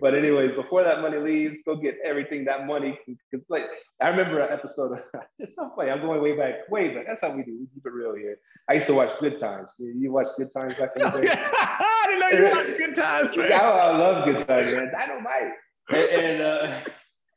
[0.00, 2.98] But anyways, before that money leaves, go get everything that money.
[3.06, 3.64] Because like
[4.02, 4.92] I remember an episode.
[4.92, 5.02] Of,
[5.38, 5.90] it's so funny.
[5.90, 7.06] I'm going way back, way back.
[7.06, 7.56] That's how we do.
[7.58, 8.38] We keep it real here.
[8.68, 9.70] I used to watch Good Times.
[9.78, 11.28] You watch Good Times back in the day.
[11.32, 13.36] I didn't know you watched Good Times.
[13.36, 13.52] Man.
[13.52, 14.90] I, I love Good Times, man.
[14.92, 15.52] Dynamite.
[15.90, 16.80] And, and uh,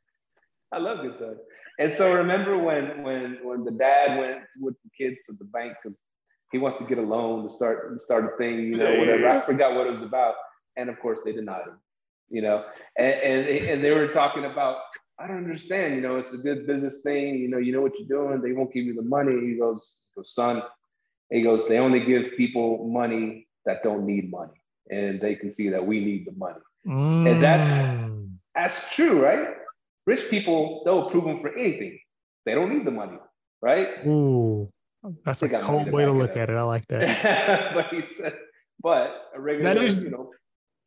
[0.72, 1.38] I love Good Times.
[1.78, 5.74] And so remember when when when the dad went with the kids to the bank
[5.82, 5.96] because
[6.50, 9.28] he wants to get a loan to start to start a thing, you know, whatever.
[9.28, 10.34] I forgot what it was about,
[10.76, 11.78] and of course they denied him,
[12.30, 12.64] you know,
[12.96, 14.78] and and, and they were talking about.
[15.20, 15.96] I don't understand.
[15.96, 17.38] You know, it's a good business thing.
[17.38, 18.40] You know, you know what you're doing.
[18.40, 19.32] They won't give you the money.
[19.32, 20.62] He goes, he goes, son.
[21.28, 25.70] He goes, they only give people money that don't need money, and they can see
[25.70, 26.60] that we need the money.
[26.86, 27.30] Mm.
[27.32, 28.30] And that's mm.
[28.54, 29.48] that's true, right?
[30.06, 31.98] Rich people, they'll approve them for anything.
[32.46, 33.18] They don't need the money,
[33.60, 34.06] right?
[34.06, 34.70] Ooh.
[35.24, 36.56] That's a cold way to look at it.
[36.56, 37.72] I like that.
[37.74, 38.34] but he said,
[38.80, 40.30] but a regular, that is, you know.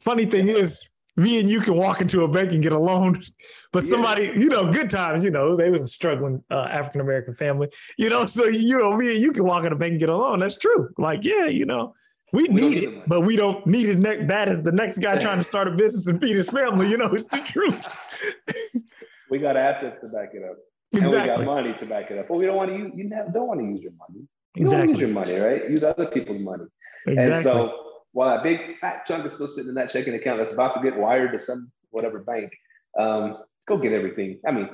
[0.01, 0.87] Funny thing is,
[1.17, 3.21] me and you can walk into a bank and get a loan,
[3.73, 4.33] but somebody, yeah.
[4.33, 8.09] you know, good times, you know, they was a struggling uh, African American family, you
[8.09, 10.15] know, so you know, me and you can walk in a bank and get a
[10.15, 10.39] loan.
[10.39, 10.89] That's true.
[10.97, 11.93] Like, yeah, you know,
[12.33, 15.17] we, we need it, but we don't need it ne- bad as the next guy
[15.17, 16.89] trying to start a business and feed his family.
[16.89, 17.87] You know, it's the truth.
[19.29, 20.57] we got assets to back it up.
[20.93, 21.19] Exactly.
[21.19, 22.27] And we got money to back it up.
[22.29, 24.27] But we don't want to use, you don't want to use your money.
[24.55, 24.87] You exactly.
[24.87, 25.69] don't use your money, right?
[25.69, 26.65] Use other people's money.
[27.05, 27.33] Exactly.
[27.33, 30.53] And so while that big fat chunk is still sitting in that checking account that's
[30.53, 32.51] about to get wired to some whatever bank,
[32.99, 33.37] um,
[33.67, 34.39] go get everything.
[34.45, 34.69] I mean,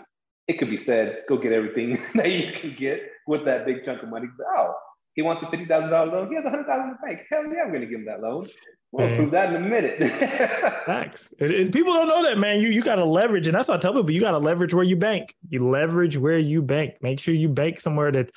[0.48, 4.04] it could be said, go get everything that you can get with that big chunk
[4.04, 4.28] of money.
[4.58, 4.74] Oh,
[5.14, 6.30] he wants a fifty thousand dollar loan.
[6.30, 7.28] He has a hundred thousand in the bank.
[7.32, 8.48] Hell yeah, I'm going to give him that loan.
[8.92, 10.08] We'll prove that in a minute.
[10.86, 11.34] Facts.
[11.40, 12.62] It, it, people don't know that, man.
[12.62, 14.12] You you got to leverage, and that's what I tell people.
[14.12, 15.36] You got to leverage where you bank.
[15.50, 16.96] You leverage where you bank.
[17.02, 18.32] Make sure you bank somewhere that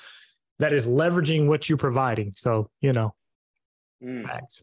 [0.59, 2.32] that is leveraging what you're providing.
[2.34, 3.14] So you know,
[4.03, 4.24] mm.
[4.24, 4.62] facts.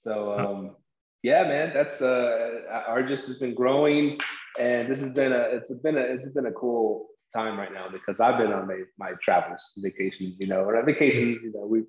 [0.00, 0.76] So um,
[1.22, 4.18] yeah, man, that's uh, Argus has been growing,
[4.58, 7.88] and this has been a it's been a it's been a cool time right now
[7.90, 11.82] because I've been on my my travels, vacations, you know, or vacations, you know, we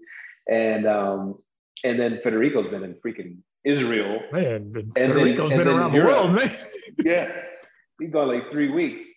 [0.50, 1.36] and um
[1.84, 4.22] and then Federico's been in freaking Israel.
[4.32, 6.50] Man, and Federico's then, been around the world, man.
[7.04, 7.32] yeah.
[8.00, 9.08] He's gone like three weeks.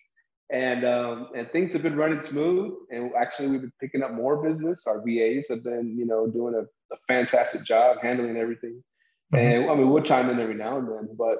[0.51, 2.73] And um, and things have been running smooth.
[2.91, 4.85] And actually we've been picking up more business.
[4.85, 8.83] Our VAs have been, you know, doing a, a fantastic job handling everything.
[9.33, 9.37] Mm-hmm.
[9.37, 11.37] And I mean we'll chime in every now and then, but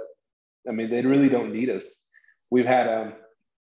[0.68, 1.86] I mean they really don't need us.
[2.50, 3.14] We've had um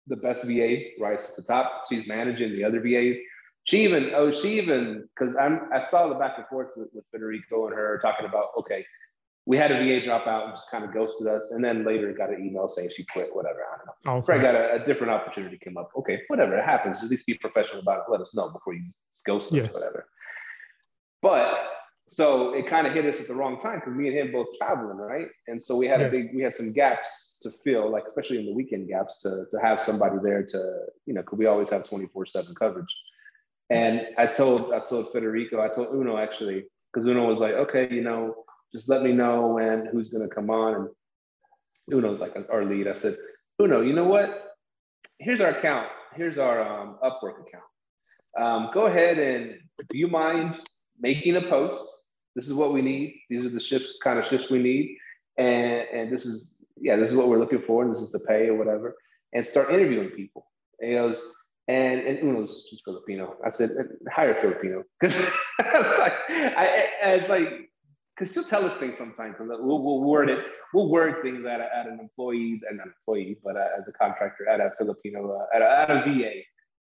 [0.07, 1.85] the best VA right at the top.
[1.89, 3.18] She's managing the other VAs
[3.64, 7.05] she even oh she even because I'm I saw the back and forth with, with
[7.11, 8.85] Federico and her talking about okay
[9.47, 12.12] we had a VA drop out and just kind of ghosted us and then later
[12.12, 14.18] got an email saying she quit whatever I don't know.
[14.18, 14.26] Okay.
[14.26, 17.35] Fred got a, a, different opportunity came up okay whatever it happens at least be
[17.35, 18.85] professional about it let us know before you
[19.26, 19.72] ghost us yeah.
[19.72, 20.07] whatever.
[21.22, 21.55] But
[22.07, 24.47] so it kind of hit us at the wrong time because me and him both
[24.59, 26.07] traveling right and so we had yeah.
[26.07, 29.45] a big we had some gaps to fill like especially in the weekend gaps to
[29.51, 32.95] to have somebody there to you know because we always have 24 7 coverage
[33.71, 37.89] and I told I told Federico, I told Uno actually, because Uno was like, okay,
[37.91, 38.45] you know,
[38.75, 40.75] just let me know when who's gonna come on.
[40.75, 40.89] And
[41.93, 42.89] Uno's like our lead.
[42.89, 43.17] I said,
[43.61, 44.57] Uno, you know what?
[45.19, 45.89] Here's our account.
[46.15, 47.65] Here's our um, Upwork account.
[48.39, 50.61] Um, go ahead and do you mind
[51.01, 51.85] making a post?
[52.37, 53.21] This is what we need.
[53.31, 54.97] These are the shifts, kind of shifts we need.
[55.39, 56.49] And, and this is,
[56.81, 57.85] yeah, this is what we're looking for.
[57.85, 58.97] And this is the pay or whatever.
[59.33, 60.47] And start interviewing people.
[60.81, 61.21] And goes,
[61.69, 63.37] and and Uno's just Filipino.
[63.45, 63.71] I said
[64.13, 65.17] hire Filipino because
[65.59, 67.71] it's like I, it's like
[68.17, 69.37] because she'll tell us things sometimes.
[69.39, 70.39] We'll, we'll word it.
[70.73, 73.93] We'll word things at, a, at an employee and an employee, but uh, as a
[73.93, 76.33] contractor at a Filipino uh, at, a, at a VA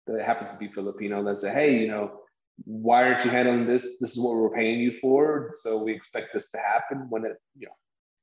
[0.07, 1.23] that happens to be Filipino.
[1.23, 2.21] That say, hey, you know,
[2.65, 3.87] why aren't you handling this?
[4.01, 5.53] This is what we're paying you for.
[5.63, 7.73] So we expect this to happen when it, you know,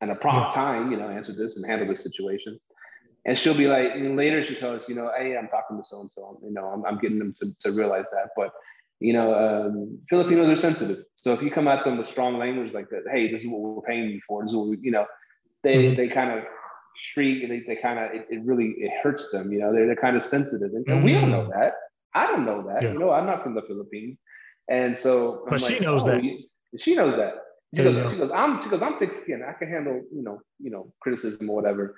[0.02, 2.60] in a prompt time, you know, answer this and handle this situation
[3.26, 5.84] and she'll be like, and later she tells us, you know, hey, I'm talking to
[5.86, 8.30] so and so, you know, I'm, I'm getting them to, to realize that.
[8.36, 8.52] But,
[9.00, 11.04] you know, um, Filipinos are sensitive.
[11.16, 13.62] So if you come at them with strong language like that, hey, this is what
[13.62, 15.06] we're paying you for, this is what we, you know,
[15.64, 15.96] they mm-hmm.
[15.98, 16.46] they kind of
[16.98, 19.96] streak, they, they kind of, it, it, really, it hurts them, you know, they're, they're
[19.96, 20.74] kind of sensitive.
[20.74, 21.54] And, and we don't know mm.
[21.54, 21.76] that.
[22.14, 22.84] I don't know that.
[22.84, 22.94] Yeah.
[22.94, 24.18] You know, I'm not from the Philippines.
[24.70, 26.22] And so, I'm but like, she knows oh, that.
[26.78, 27.36] She knows that.
[27.76, 29.44] She goes, she goes, I'm, she goes, I'm thick skinned.
[29.46, 31.96] I can handle, you know, you know, criticism or whatever.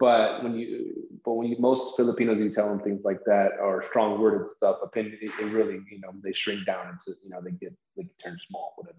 [0.00, 0.94] But when you,
[1.24, 4.78] but when you, most Filipinos, you tell them things like that or strong worded stuff,
[4.82, 8.08] opinion, it, it, really, you know, they shrink down into, you know, they get, they
[8.22, 8.98] turn small, whatever.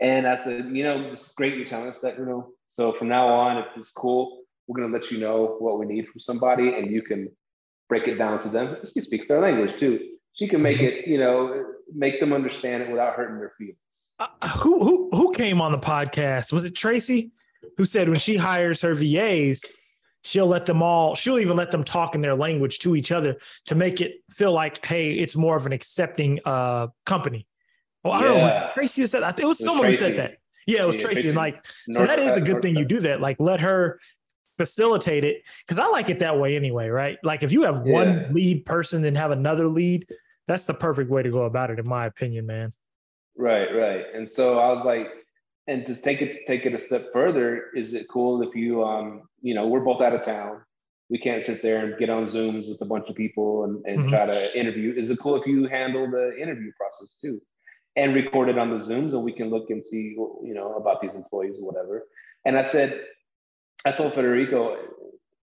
[0.00, 2.50] And I said, you know, it's great you're telling us that, you know.
[2.68, 6.08] So from now on, if it's cool, we're gonna let you know what we need
[6.08, 7.30] from somebody, and you can
[7.92, 8.74] break it down to them.
[8.94, 10.00] She speaks their language too.
[10.32, 11.62] She can make it, you know,
[11.94, 13.76] make them understand it without hurting their feelings.
[14.18, 16.54] Uh, who who who came on the podcast?
[16.54, 17.32] Was it Tracy
[17.76, 19.62] who said when she hires her VAs,
[20.24, 23.36] she'll let them all she'll even let them talk in their language to each other
[23.66, 27.46] to make it feel like hey it's more of an accepting uh company
[28.04, 29.98] well i don't know was tracy said that it was, it was someone tracy.
[29.98, 30.36] who said that
[30.68, 31.14] yeah it was yeah, tracy.
[31.14, 31.54] tracy and like
[31.88, 33.98] North, so that is a good North thing you do that like let her
[34.58, 37.92] facilitate it because i like it that way anyway right like if you have yeah.
[37.92, 40.06] one lead person and have another lead
[40.46, 42.72] that's the perfect way to go about it in my opinion man
[43.36, 44.04] Right, right.
[44.14, 45.08] And so I was like,
[45.68, 49.22] and to take it take it a step further, is it cool if you um,
[49.40, 50.60] you know, we're both out of town.
[51.08, 54.00] We can't sit there and get on Zooms with a bunch of people and, and
[54.00, 54.08] mm-hmm.
[54.08, 54.94] try to interview.
[54.96, 57.40] Is it cool if you handle the interview process too?
[57.96, 61.02] And record it on the Zooms and we can look and see, you know, about
[61.02, 62.04] these employees or whatever.
[62.46, 63.02] And I said,
[63.84, 64.76] I told Federico,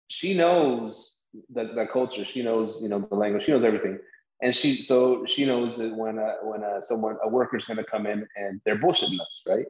[0.07, 1.16] she knows
[1.53, 3.99] that the culture, she knows, you know, the language, she knows everything
[4.41, 7.84] and she so she knows that when uh, when uh, someone a worker's going to
[7.84, 9.66] come in and they're bullshitting us, right?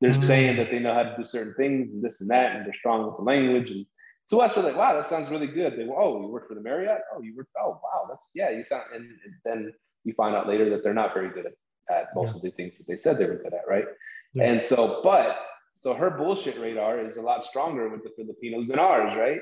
[0.00, 0.20] They're mm-hmm.
[0.20, 2.74] saying that they know how to do certain things and this and that, and they're
[2.74, 3.70] strong with the language.
[3.70, 3.84] And
[4.26, 5.72] so us, we're like, wow, that sounds really good.
[5.72, 7.00] They go, oh, you work for the Marriott?
[7.14, 7.48] Oh, you work?
[7.60, 8.50] Oh, wow, that's yeah.
[8.50, 9.72] You sound, and, and then
[10.04, 11.52] you find out later that they're not very good at,
[11.90, 12.36] at most yeah.
[12.36, 13.86] of the things that they said they were good at, right?
[14.34, 14.44] Yeah.
[14.44, 15.38] And so, but
[15.78, 19.38] so her bullshit radar is a lot stronger with the Filipinos than ours, right?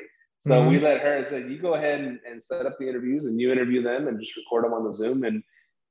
[0.47, 0.69] So mm-hmm.
[0.69, 3.41] we let her and said, you go ahead and, and set up the interviews and
[3.41, 5.43] you interview them and just record them on the Zoom and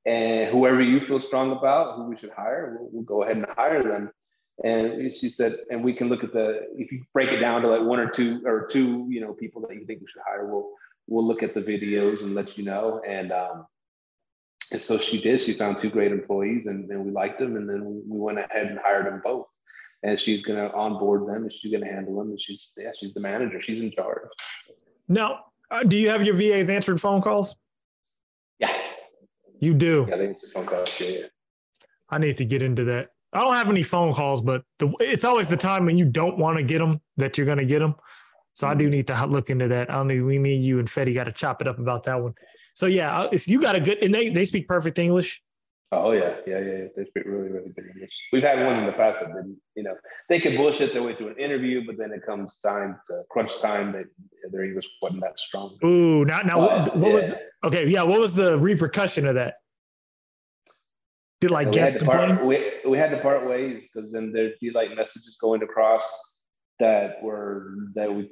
[0.06, 3.48] and whoever you feel strong about, who we should hire, we'll, we'll go ahead and
[3.58, 4.12] hire them.
[4.64, 7.68] And she said, and we can look at the if you break it down to
[7.68, 10.46] like one or two or two, you know, people that you think we should hire,
[10.46, 10.70] we'll
[11.08, 13.02] we'll look at the videos and let you know.
[13.06, 13.66] And um,
[14.72, 15.41] and so she did.
[15.41, 18.68] She found two great employees, and, and we liked them, and then we went ahead
[18.68, 19.48] and hired them both
[20.06, 22.91] and she's going to onboard them and she's going to handle them and she's yeah
[22.97, 24.22] she's the manager she's in charge
[25.08, 25.39] now
[25.72, 27.56] uh, do you have your vas answering phone calls
[28.60, 28.72] yeah
[29.60, 31.26] you do yeah they answer phone calls yeah, yeah.
[32.10, 35.26] i need to get into that i don't have any phone calls but the, it's
[35.26, 37.80] always the time when you don't want to get them that you're going to get
[37.80, 37.95] them
[38.56, 38.91] so I do mm-hmm.
[38.91, 39.91] need to look into that.
[39.91, 42.34] I mean, we, me, you, and Fetty got to chop it up about that one.
[42.74, 45.41] So yeah, uh, if you got a good, and they they speak perfect English.
[45.92, 46.88] Oh yeah, yeah, yeah.
[46.96, 48.12] They speak really, really good English.
[48.34, 49.96] We've had ones in the past that didn't, you know,
[50.30, 53.52] they could bullshit their way through an interview, but then it comes time to crunch
[53.62, 54.06] time, that
[54.52, 55.78] their English wasn't that strong.
[55.86, 57.14] Ooh, now, now, what, what yeah.
[57.14, 57.88] was the, okay?
[57.88, 59.56] Yeah, what was the repercussion of that?
[61.40, 62.38] Did like guests complain?
[62.38, 66.04] Part, we, we had to part ways because then there'd be like messages going across
[66.80, 68.32] that were that we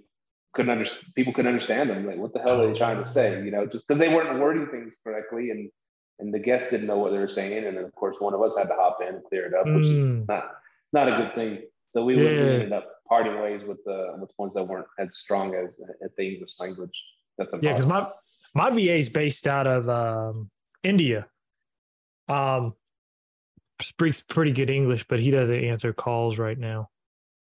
[0.54, 1.06] couldn't understand.
[1.14, 2.08] People couldn't understand them.
[2.08, 2.78] Like, what the hell are they oh.
[2.78, 3.44] trying to say?
[3.44, 5.70] You know, just because they weren't wording things correctly and
[6.24, 7.66] and the guests didn't know what they were saying.
[7.66, 9.66] And then of course one of us had to hop in and clear it up,
[9.68, 10.24] which is hmm.
[10.28, 10.52] not
[10.94, 11.60] not a good thing.
[11.94, 12.30] So we, yeah.
[12.30, 16.16] we ended up parting ways with the with ones that weren't as strong as at
[16.18, 16.98] the English language.
[17.38, 18.10] That's a yeah, because my
[18.56, 20.50] my VA is based out of um,
[20.84, 21.28] India.
[22.30, 22.74] Um,
[23.82, 26.90] speaks pretty good English, but he doesn't answer calls right now.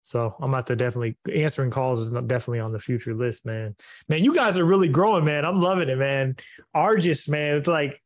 [0.04, 3.76] So I'm about to definitely answering calls is definitely on the future list, man.
[4.08, 5.44] Man, you guys are really growing, man.
[5.44, 6.36] I'm loving it, man.
[6.74, 7.58] Argus, man.
[7.58, 8.02] It's like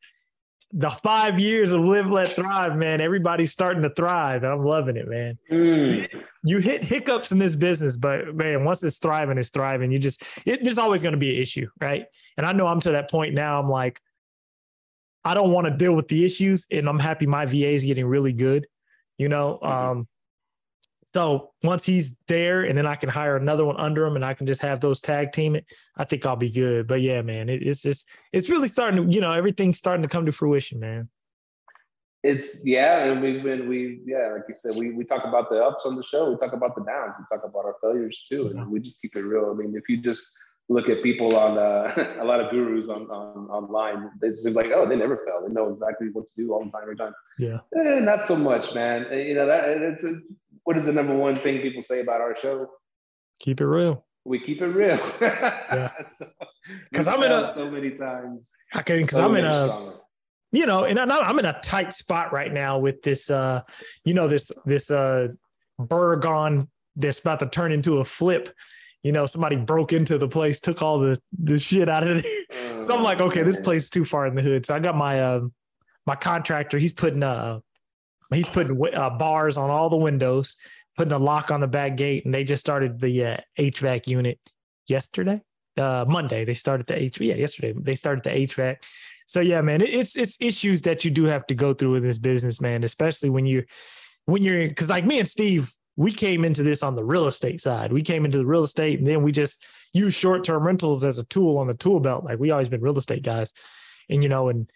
[0.76, 5.08] the five years of live let thrive man everybody's starting to thrive i'm loving it
[5.08, 6.22] man mm.
[6.42, 10.24] you hit hiccups in this business but man once it's thriving it's thriving you just
[10.44, 12.06] it, there's always going to be an issue right
[12.36, 14.00] and i know i'm to that point now i'm like
[15.24, 18.04] i don't want to deal with the issues and i'm happy my va is getting
[18.04, 18.66] really good
[19.16, 19.90] you know mm-hmm.
[19.90, 20.08] um
[21.14, 24.34] so once he's there, and then I can hire another one under him, and I
[24.34, 25.64] can just have those tag team it.
[25.96, 26.88] I think I'll be good.
[26.88, 30.08] But yeah, man, it, it's it's it's really starting to you know everything's starting to
[30.08, 31.08] come to fruition, man.
[32.24, 35.62] It's yeah, and we've been we yeah, like you said, we we talk about the
[35.62, 38.48] ups on the show, we talk about the downs, we talk about our failures too,
[38.48, 39.50] and we just keep it real.
[39.50, 40.26] I mean, if you just
[40.68, 44.10] look at people on uh, a lot of gurus on, on online.
[44.22, 45.46] It seems like, oh, they never fail.
[45.46, 47.12] They know exactly what to do all the time, every time.
[47.38, 47.58] Yeah.
[47.76, 49.06] Eh, not so much, man.
[49.10, 50.20] Eh, you know, that it's a,
[50.64, 52.68] what is the number one thing people say about our show?
[53.40, 54.04] Keep it real.
[54.24, 54.98] We keep it real.
[55.20, 55.92] yeah.
[56.90, 58.52] Because so, I'm in a so many times.
[58.72, 59.66] I can because so I'm in a.
[59.66, 59.92] Stronger.
[60.52, 63.28] You know, and I'm in a tight spot right now with this.
[63.28, 63.62] uh
[64.04, 65.28] You know, this this uh
[65.80, 68.50] Burgon that's about to turn into a flip
[69.04, 72.82] you know, somebody broke into the place, took all the the shit out of there.
[72.82, 74.64] so I'm like, okay, this place is too far in the hood.
[74.64, 75.40] So I got my uh,
[76.06, 76.78] my contractor.
[76.78, 77.60] He's putting uh
[78.32, 80.56] he's putting uh, bars on all the windows,
[80.96, 84.38] putting a lock on the back gate, and they just started the uh, HVAC unit
[84.86, 85.40] yesterday.
[85.76, 87.26] Uh, Monday they started the HVAC.
[87.26, 88.76] Yeah, yesterday they started the HVAC.
[89.26, 92.18] So yeah, man, it's it's issues that you do have to go through in this
[92.18, 92.84] business, man.
[92.84, 93.64] Especially when you're
[94.26, 97.60] when you're because like me and Steve, we came into this on the real estate
[97.60, 97.92] side.
[97.92, 101.18] We came into the real estate and then we just use short term rentals as
[101.18, 102.24] a tool on the tool belt.
[102.24, 103.52] Like we always been real estate guys.
[104.10, 104.70] And, you know, and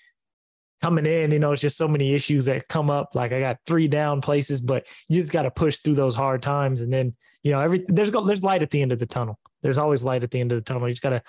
[0.81, 3.11] coming in, you know, it's just so many issues that come up.
[3.15, 6.43] Like I got three down places, but you just got to push through those hard
[6.43, 6.81] times.
[6.81, 9.39] And then, you know, every there's there's light at the end of the tunnel.
[9.63, 10.89] There's always light at the end of the tunnel.
[10.89, 11.23] You just got to,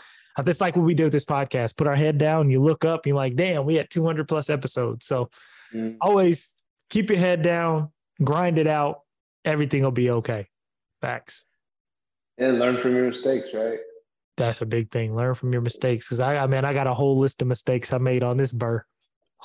[0.45, 3.05] it's like what we do with this podcast, put our head down, you look up,
[3.05, 5.05] you're like, damn, we had 200 plus episodes.
[5.05, 5.29] So
[5.73, 5.97] mm.
[5.99, 6.53] always
[6.89, 7.89] keep your head down,
[8.23, 9.01] grind it out,
[9.43, 10.47] everything will be okay.
[11.01, 11.43] Facts.
[12.37, 13.79] And learn from your mistakes, right?
[14.37, 15.15] That's a big thing.
[15.15, 16.07] Learn from your mistakes.
[16.07, 18.53] Cause I, I mean, I got a whole list of mistakes I made on this
[18.53, 18.85] burr.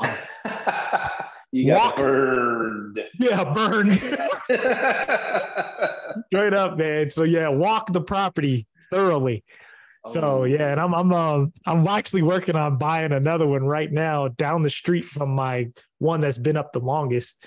[0.01, 0.18] Yeah,
[1.53, 3.01] You got Walk- burned.
[3.20, 3.92] Yeah, burned.
[6.26, 7.11] Straight up, man.
[7.11, 9.45] So yeah, walk the property thoroughly.
[10.07, 10.45] So Oh.
[10.45, 14.62] yeah, and I'm I'm um I'm actually working on buying another one right now down
[14.62, 17.45] the street from my one that's been up the longest.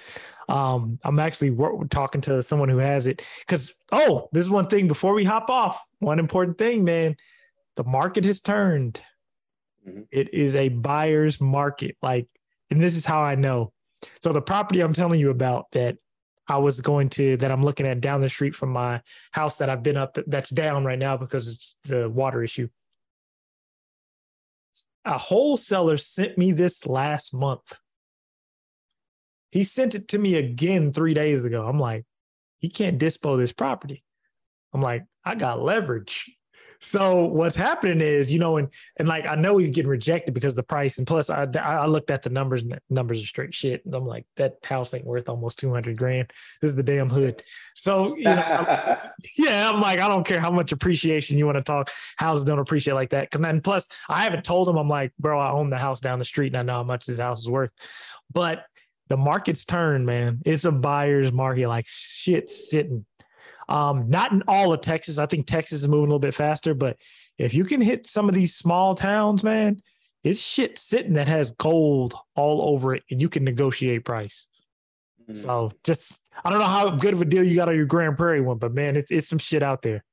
[0.50, 1.56] Um, I'm actually
[1.90, 5.50] talking to someone who has it because oh, this is one thing before we hop
[5.50, 5.80] off.
[6.00, 7.16] One important thing, man.
[7.76, 9.00] The market has turned.
[9.88, 10.08] Mhm.
[10.12, 11.96] It is a buyer's market.
[12.02, 12.28] Like,
[12.70, 13.72] and this is how I know.
[14.22, 15.98] So the property I'm telling you about that
[16.48, 19.02] I was going to that I'm looking at down the street from my
[19.32, 22.70] house that I've been up that's down right now because it's the water issue.
[25.04, 27.74] A wholesaler sent me this last month.
[29.52, 31.66] He sent it to me again three days ago.
[31.66, 32.06] I'm like,
[32.60, 34.04] he can't dispo this property.
[34.74, 36.37] I'm like, I got leverage.
[36.80, 40.54] So what's happening is, you know, and and like I know he's getting rejected because
[40.54, 43.26] of the price, and plus I I looked at the numbers and the numbers are
[43.26, 43.86] straight shit.
[43.86, 46.32] And I'm like, that house ain't worth almost two hundred grand.
[46.62, 47.44] This is the damn hood.
[47.76, 48.98] So you know, I'm-
[49.38, 51.90] yeah, I'm like, I don't care how much appreciation you want to talk.
[52.18, 53.30] Houses don't appreciate like that.
[53.32, 56.20] Cause then plus I haven't told him, I'm like, bro, I own the house down
[56.20, 57.72] the street and I know how much this house is worth.
[58.32, 58.66] But
[59.10, 60.42] the market's turned, man.
[60.46, 63.06] It's a buyer's market, like shit sitting.
[63.70, 65.18] Um, not in all of Texas.
[65.18, 66.98] I think Texas is moving a little bit faster, but
[67.38, 69.82] if you can hit some of these small towns, man,
[70.24, 74.48] it's shit sitting that has gold all over it, and you can negotiate price.
[75.30, 75.38] Mm.
[75.38, 78.18] So just I don't know how good of a deal you got on your Grand
[78.18, 80.04] Prairie one, but man, it's it's some shit out there.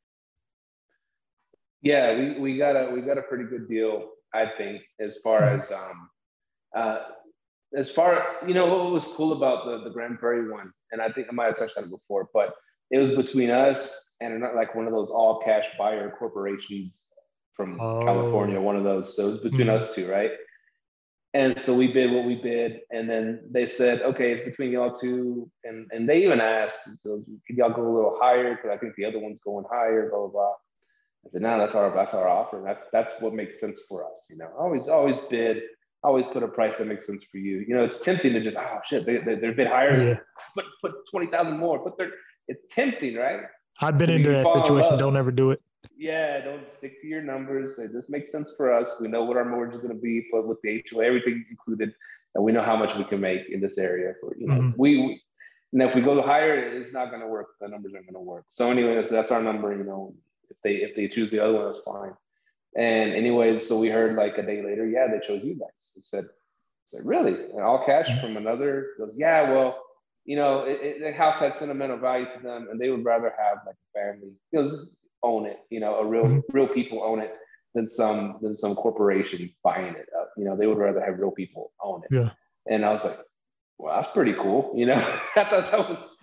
[1.81, 5.43] Yeah, we, we got a we got a pretty good deal, I think, as far
[5.43, 5.59] Mhm.
[5.59, 6.11] as um
[6.75, 6.99] uh
[7.77, 11.11] as far you know what was cool about the the Grand Prairie one, and I
[11.13, 12.55] think I might have touched on it before, but
[12.91, 16.99] it was between us and not like one of those all cash buyer corporations
[17.57, 18.05] from Oh.
[18.05, 19.15] California, one of those.
[19.17, 19.77] So it was between Mhm.
[19.77, 20.33] us two, right?
[21.35, 24.93] And so we bid what we bid, and then they said, okay, it's between y'all
[24.93, 28.55] two, and and they even asked, so could y'all go a little higher?
[28.55, 30.53] Because I think the other one's going higher, blah blah blah.
[31.27, 32.63] I said, no, that's our that's our offer.
[32.65, 34.27] That's that's what makes sense for us.
[34.31, 35.63] You know, always always bid,
[36.05, 37.65] always put a price that makes sense for you.
[37.67, 40.01] You know, it's tempting to just oh shit, they, they, they're a bit higher.
[40.01, 40.19] Yeah.
[40.55, 41.81] Put put twenty thousand more.
[41.81, 42.13] Put their
[42.49, 43.41] it's tempting, right?
[43.81, 44.91] I've been into that situation.
[44.91, 44.99] love.
[44.99, 45.61] Don't ever do it.
[45.97, 47.77] Yeah, don't stick to your numbers.
[47.93, 48.89] This makes sense for us.
[49.01, 51.93] We know what our mortgage is going to be, but with the HOA, everything included,
[52.35, 54.15] and we know how much we can make in this area.
[54.21, 54.75] For you know, Mhm.
[54.77, 55.23] we, we
[55.73, 57.49] and if we go higher, it's not going to work.
[57.61, 58.45] The numbers aren't going to work.
[58.49, 59.77] So, anyways, that's our number.
[59.77, 60.15] You know,
[60.49, 62.13] if they if they choose the other one, that's fine.
[62.77, 65.97] And anyways, so we heard like a day later, yeah, they chose you guys.
[65.97, 67.35] I said, I said, really?
[67.51, 68.89] And all cash from another?
[68.97, 69.81] He goes, yeah, well,
[70.25, 73.33] you know, it, it, the house had sentimental value to them, and they would rather
[73.39, 74.33] have like a family.
[74.53, 74.85] you know,
[75.23, 75.59] own it.
[75.71, 76.43] You know, a real Mhm.
[76.53, 77.33] real people own it
[77.75, 80.31] than some than some corporation buying it up.
[80.37, 82.15] You know, they would rather have real people own it.
[82.15, 82.31] Yeah.
[82.69, 83.19] And I was like,
[83.79, 84.73] well, that's pretty cool.
[84.77, 84.95] You know,
[85.37, 86.17] I thought that was,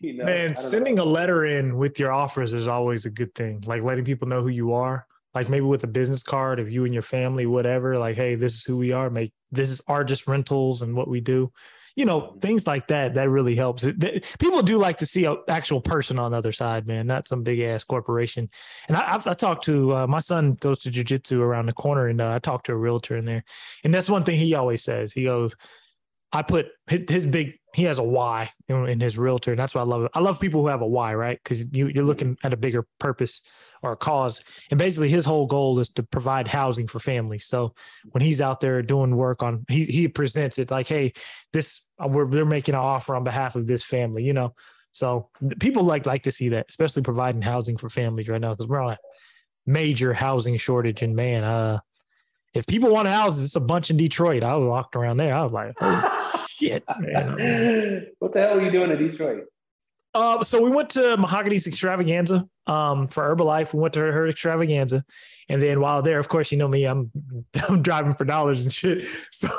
[0.00, 1.02] you know, Man, sending know.
[1.02, 3.62] a letter in with your offers is always a good thing.
[3.66, 5.06] Like letting people know who you are.
[5.34, 7.98] Like maybe with a business card of you and your family, whatever.
[7.98, 9.10] Like, hey, this is who we are.
[9.10, 11.52] Make this is our just rentals and what we do.
[11.96, 13.14] You know, things like that.
[13.14, 13.86] That really helps.
[14.38, 17.42] People do like to see an actual person on the other side, man, not some
[17.42, 18.50] big ass corporation.
[18.86, 22.06] And I, I've, I talked to uh, my son goes to jujitsu around the corner,
[22.08, 23.44] and uh, I talked to a realtor in there,
[23.82, 25.12] and that's one thing he always says.
[25.12, 25.56] He goes,
[26.32, 27.58] I put his, big.
[27.74, 30.10] He has a why in, his realtor, and that's why I love it.
[30.14, 31.38] I love people who have a why, right?
[31.42, 33.42] Because you you're looking at a bigger purpose
[33.82, 37.46] or a cause, and basically his whole goal is to provide housing for families.
[37.46, 37.74] So
[38.10, 41.12] when he's out there doing work on, he he presents it like, hey,
[41.52, 44.54] this uh, we're they're making an offer on behalf of this family, you know.
[44.92, 45.28] So
[45.60, 48.80] people like like to see that, especially providing housing for families right now because we're
[48.80, 48.98] on a
[49.66, 51.80] major housing shortage, and man, uh,
[52.54, 54.42] if people want houses, it's a bunch in Detroit.
[54.42, 58.06] I walked around there, I was like, oh shit, man.
[58.18, 59.44] what the hell are you doing in Detroit?
[60.14, 63.74] Uh, so we went to Mahogany's extravaganza um, for Herbalife.
[63.74, 65.04] We went to her, her extravaganza,
[65.50, 67.10] and then while there, of course, you know me, I'm
[67.68, 69.06] I'm driving for dollars and shit.
[69.30, 69.50] So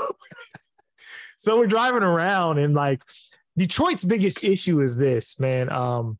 [1.37, 3.03] so we're driving around, and like
[3.55, 5.71] Detroit's biggest issue is this, man.
[5.71, 6.17] Um,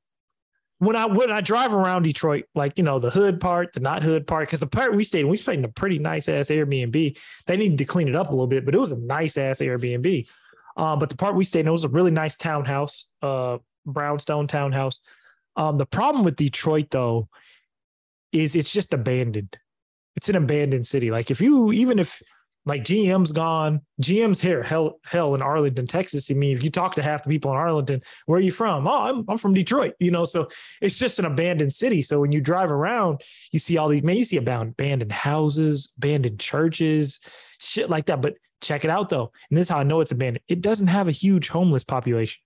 [0.80, 4.04] when I when I drive around Detroit, like you know the hood part, the not
[4.04, 6.48] hood part, because the part we stayed in, we stayed in a pretty nice ass
[6.48, 7.18] Airbnb.
[7.48, 9.60] They needed to clean it up a little bit, but it was a nice ass
[9.60, 10.28] Airbnb.
[10.76, 14.46] Uh, but the part we stayed in it was a really nice townhouse, uh, brownstone
[14.46, 15.00] townhouse.
[15.56, 17.30] Um, the problem with Detroit though
[18.32, 19.58] is it's just abandoned.
[20.16, 21.10] It's an abandoned city.
[21.10, 22.22] Like if you even if
[22.68, 26.30] like GM's gone, GM's here, hell, hell in Arlington, Texas.
[26.30, 28.86] I mean, if you talk to half the people in Arlington, where are you from?
[28.86, 30.50] Oh, I'm, I'm from Detroit, you know, so
[30.82, 32.02] it's just an abandoned city.
[32.02, 33.22] So when you drive around,
[33.54, 37.22] you see all these, man, you see about abandoned houses, abandoned churches,
[37.60, 38.22] shit like that.
[38.22, 39.32] But check it out though.
[39.50, 40.44] And this is how I know it's abandoned.
[40.50, 42.42] It doesn't have a huge homeless population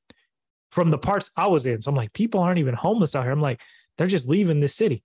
[0.72, 1.82] from the parts I was in.
[1.82, 3.32] So I'm like, people aren't even homeless out here.
[3.32, 3.60] I'm like,
[3.98, 5.04] they're just leaving this city.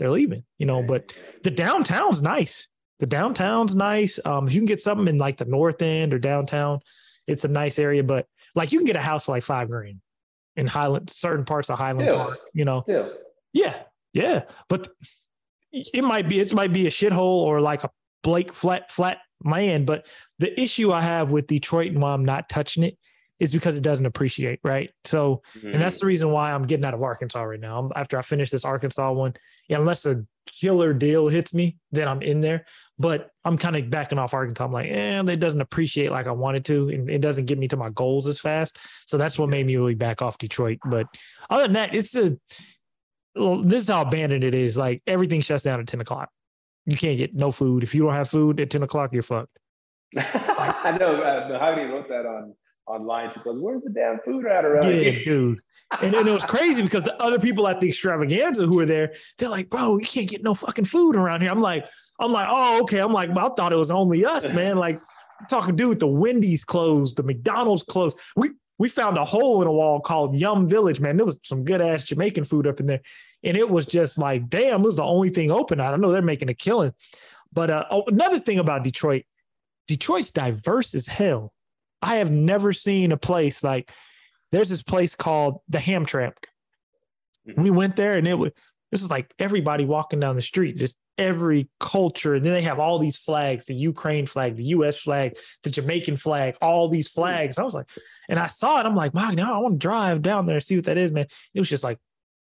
[0.00, 1.14] They're leaving, you know, but
[1.44, 2.66] the downtown's nice.
[2.98, 4.18] The downtown's nice.
[4.24, 6.80] Um, if you can get something in like the north end or downtown,
[7.26, 8.02] it's a nice area.
[8.02, 10.00] But like you can get a house for like five grand
[10.56, 12.18] in Highland, certain parts of Highland Still.
[12.18, 12.82] Park, you know.
[12.82, 13.12] Still.
[13.52, 13.76] Yeah,
[14.12, 14.88] yeah, but
[15.72, 17.90] it might be it might be a shithole or like a
[18.22, 19.86] Blake flat flat land.
[19.86, 20.06] But
[20.38, 22.98] the issue I have with Detroit and why I'm not touching it
[23.38, 24.90] is because it doesn't appreciate, right?
[25.04, 27.78] So, and that's the reason why I'm getting out of Arkansas right now.
[27.78, 29.34] I'm, after I finish this Arkansas one,
[29.68, 32.64] yeah, unless a killer deal hits me, then I'm in there.
[32.98, 34.64] But I'm kind of backing off Arkansas.
[34.64, 37.68] I'm like, eh, it doesn't appreciate like I wanted to, and it doesn't get me
[37.68, 38.78] to my goals as fast.
[39.06, 40.78] So that's what made me really back off Detroit.
[40.84, 41.06] But
[41.50, 42.36] other than that, it's a
[43.34, 44.76] well, this is how abandoned it is.
[44.76, 46.30] Like everything shuts down at 10 o'clock.
[46.86, 47.82] You can't get no food.
[47.82, 49.58] If you don't have food at 10 o'clock, you're fucked.
[50.16, 51.20] I know.
[51.20, 52.54] Uh, Mahogany wrote that on
[52.86, 53.32] online.
[53.32, 55.60] She goes, "Where's the damn food at around Yeah, here?" dude.
[56.02, 59.14] And, and it was crazy because the other people at the extravaganza who were there,
[59.38, 61.50] they're like, bro, you can't get no fucking food around here.
[61.50, 61.86] I'm like,
[62.18, 62.98] I'm like, oh, okay.
[62.98, 64.78] I'm like, well, I thought it was only us, man.
[64.78, 65.00] Like,
[65.40, 68.18] I'm talking, dude, the Wendy's closed, the McDonald's closed.
[68.34, 71.16] We we found a hole in a wall called Yum Village, man.
[71.16, 73.00] There was some good ass Jamaican food up in there.
[73.42, 75.80] And it was just like, damn, it was the only thing open.
[75.80, 76.92] I don't know they're making a killing.
[77.52, 79.24] But uh, oh, another thing about Detroit,
[79.88, 81.54] Detroit's diverse as hell.
[82.06, 83.90] I have never seen a place like
[84.52, 86.36] there's this place called the Hamtramck.
[87.48, 87.62] Mm-hmm.
[87.62, 88.52] We went there and it was
[88.92, 92.34] this is like everybody walking down the street, just every culture.
[92.34, 96.16] And then they have all these flags, the Ukraine flag, the US flag, the Jamaican
[96.16, 97.22] flag, all these mm-hmm.
[97.22, 97.58] flags.
[97.58, 97.88] I was like,
[98.28, 98.86] and I saw it.
[98.86, 101.10] I'm like, wow, now I want to drive down there and see what that is,
[101.10, 101.26] man.
[101.54, 101.98] It was just like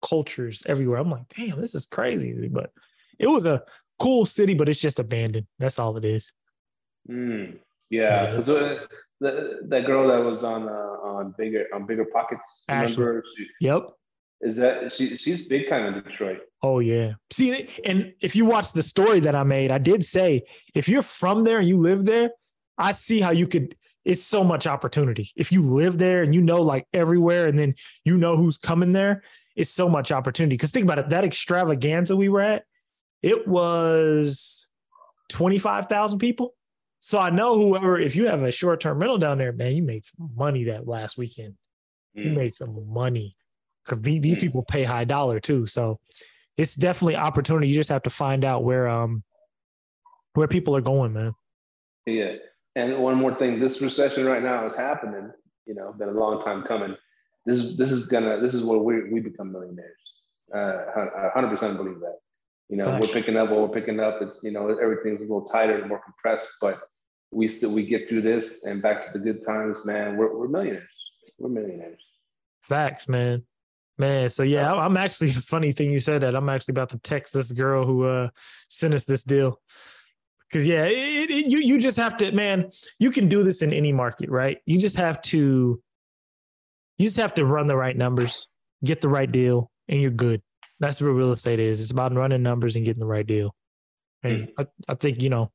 [0.02, 0.98] cultures everywhere.
[0.98, 2.48] I'm like, damn, this is crazy.
[2.48, 2.72] But
[3.18, 3.62] it was a
[4.00, 5.46] cool city, but it's just abandoned.
[5.60, 6.32] That's all it is.
[7.08, 7.58] Mm,
[7.90, 8.80] yeah, Yeah.
[9.24, 12.40] The that girl that was on uh, on bigger on BiggerPockets.
[12.68, 13.04] Ashley.
[13.04, 13.24] Remember?
[13.36, 13.82] She, Yep.
[14.42, 15.16] is that she?
[15.16, 16.40] She's big time in Detroit.
[16.62, 17.12] Oh yeah.
[17.30, 20.42] See, and if you watch the story that I made, I did say
[20.74, 22.30] if you're from there and you live there,
[22.76, 23.74] I see how you could.
[24.04, 25.30] It's so much opportunity.
[25.36, 28.92] If you live there and you know like everywhere, and then you know who's coming
[28.92, 29.22] there,
[29.56, 30.56] it's so much opportunity.
[30.56, 32.64] Because think about it, that extravaganza we were at,
[33.22, 34.70] it was
[35.30, 36.54] twenty five thousand people.
[37.06, 39.82] So I know whoever, if you have a short term rental down there, man, you
[39.82, 41.54] made some money that last weekend
[42.14, 42.34] you Mm.
[42.36, 43.36] made some money
[43.84, 44.40] because these Mm.
[44.40, 45.66] people pay high dollar too.
[45.66, 46.00] So
[46.56, 47.68] it's definitely opportunity.
[47.68, 49.22] You just have to find out where um
[50.32, 51.34] where people are going, man.
[52.06, 52.36] Yeah,
[52.74, 55.30] and one more thing, this recession right now is happening.
[55.66, 56.96] You know, been a long time coming.
[57.44, 59.92] This this is gonna this is where we we become millionaires.
[60.54, 62.16] Uh, hundred percent believe that.
[62.70, 63.08] You know, Facts.
[63.08, 64.22] we're picking up what we're picking up.
[64.22, 66.80] It's you know everything's a little tighter and more compressed, but
[67.34, 70.16] we still we get through this and back to the good times, man.
[70.16, 70.88] We're we're millionaires.
[71.38, 72.00] We're millionaires.
[72.62, 73.42] Facts, man.
[73.98, 76.34] Man, so yeah, I'm- actually funny thing you said that.
[76.34, 78.28] I'm actually about to text this girl who uh
[78.68, 79.60] sent us this deal.
[80.52, 82.70] Cause yeah, it, it, you you just have to, man.
[82.98, 84.58] You can do this in any market, right?
[84.66, 85.82] You just have to,
[86.98, 88.46] you just have to run the right numbers,
[88.84, 90.42] get the right deal, and you're good.
[90.78, 91.80] That's what real estate is.
[91.80, 93.54] It's about running numbers and getting the right deal.
[94.22, 95.50] And I, I think you know,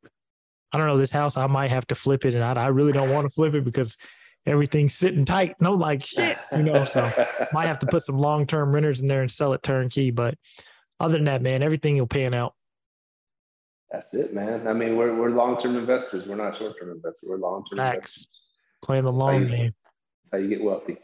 [0.72, 1.38] I don't know this house.
[1.38, 3.63] I might have to flip it, and I, I really don't want to flip it
[3.63, 3.97] because
[4.45, 5.55] everything's sitting tight.
[5.59, 6.86] And I'm like, shit, you know.
[6.86, 7.11] So
[7.53, 10.11] might have to put some long term renters in there and sell it turnkey.
[10.11, 10.36] But
[10.99, 12.53] other than that, man, everything will pan out.
[13.91, 14.67] That's it, man.
[14.67, 16.26] I mean, we're we're long term investors.
[16.28, 17.24] We're not short term investors.
[17.24, 18.28] We're long term investors.
[18.84, 19.49] Playing the long Right.
[19.51, 19.74] game.
[20.32, 20.97] That's how you get wealthy.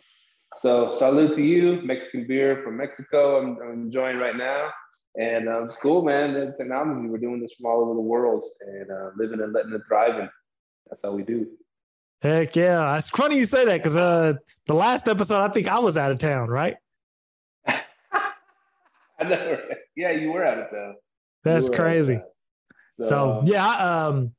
[0.57, 3.41] So salute to you, Mexican beer from Mexico.
[3.41, 4.69] I'm, I'm enjoying right now.
[5.17, 6.33] And um, it's cool, man.
[6.33, 9.73] The technology, we're doing this from all over the world and uh, living and letting
[9.73, 10.19] it thrive.
[10.19, 10.29] And
[10.89, 11.47] that's how we do.
[12.21, 12.97] Heck yeah.
[12.97, 14.33] It's funny you say that because uh,
[14.67, 16.75] the last episode, I think I was out of town, right?
[17.67, 17.79] I
[19.21, 19.51] know.
[19.51, 19.77] right?
[19.95, 20.95] Yeah, you were out of town.
[21.43, 22.15] That's were out of crazy.
[22.15, 22.23] town.
[23.01, 24.31] So, um, yeah, I, um,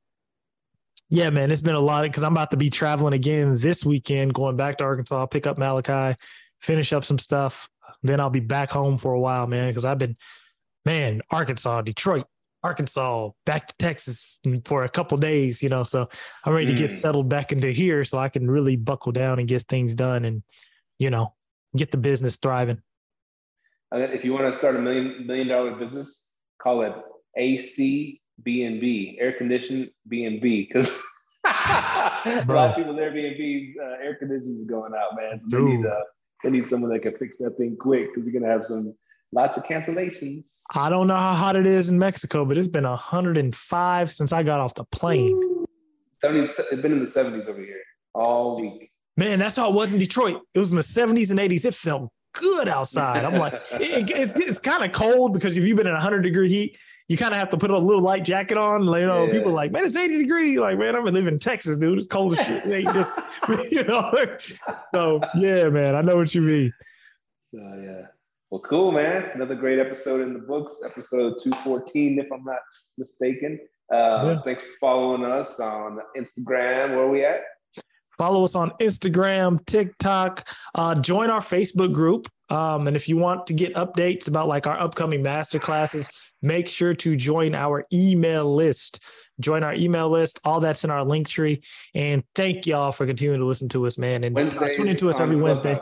[1.08, 4.34] yeah, man, it's been a lot because I'm about to be traveling again this weekend,
[4.34, 6.18] going back to Arkansas, I'll pick up Malachi,
[6.60, 7.68] finish up some stuff.
[8.02, 10.16] Then I'll be back home for a while, man, because I've been,
[10.86, 12.24] man, Arkansas, Detroit,
[12.62, 15.82] Arkansas, back to Texas for a couple days, you know.
[15.84, 16.08] So
[16.44, 16.94] I'm ready to get Mm.
[16.94, 20.42] settled back into here so I can really buckle down and get things done and,
[20.98, 21.34] you know,
[21.76, 22.80] get the business thriving.
[23.92, 26.32] If you want to start a million million dollar business,
[26.62, 26.92] call it
[27.36, 31.02] AC B&B, air conditioned B&B, because
[31.46, 35.40] a lot of people's Airbnbs, uh, air conditioning is going out, man.
[35.40, 36.02] So they need, uh,
[36.42, 38.94] they need someone that can fix that thing quick because you're gonna have some
[39.32, 40.46] lots of cancellations.
[40.74, 44.42] I don't know how hot it is in Mexico, but it's been 105 since I
[44.42, 45.66] got off the plane.
[46.24, 47.82] 70s, it's been in the 70s over here
[48.14, 48.90] all week.
[49.16, 50.42] Man, that's how it was in Detroit.
[50.54, 51.64] It was in the 70s and 80s.
[51.64, 53.24] It felt good outside.
[53.24, 56.48] I'm like, it, it's, it's kind of cold because if you've been in 100 degree
[56.48, 58.82] heat, you kind of have to put a little light jacket on.
[58.82, 59.30] You know, yeah.
[59.30, 60.58] people like, man, it's 80 degrees.
[60.58, 61.98] Like, man, I'm living in Texas, dude.
[61.98, 62.64] It's cold as shit.
[62.64, 63.08] just,
[63.72, 64.12] you know.
[64.92, 66.72] So yeah, man, I know what you mean.
[67.50, 68.06] So yeah.
[68.50, 69.30] Well, cool, man.
[69.34, 72.60] Another great episode in the books, episode 214, if I'm not
[72.96, 73.58] mistaken.
[73.92, 74.36] Uh, yeah.
[74.44, 76.90] Thanks for following us on Instagram.
[76.90, 77.40] Where are we at?
[78.16, 80.48] Follow us on Instagram, TikTok.
[80.74, 82.28] Uh, join our Facebook group.
[82.48, 86.08] Um, and if you want to get updates about like our upcoming master classes,
[86.40, 89.02] make sure to join our email list.
[89.40, 90.38] Join our email list.
[90.44, 91.62] All that's in our Linktree.
[91.94, 94.24] And thank y'all for continuing to listen to us, man.
[94.24, 95.78] And uh, tune into us every Wednesday.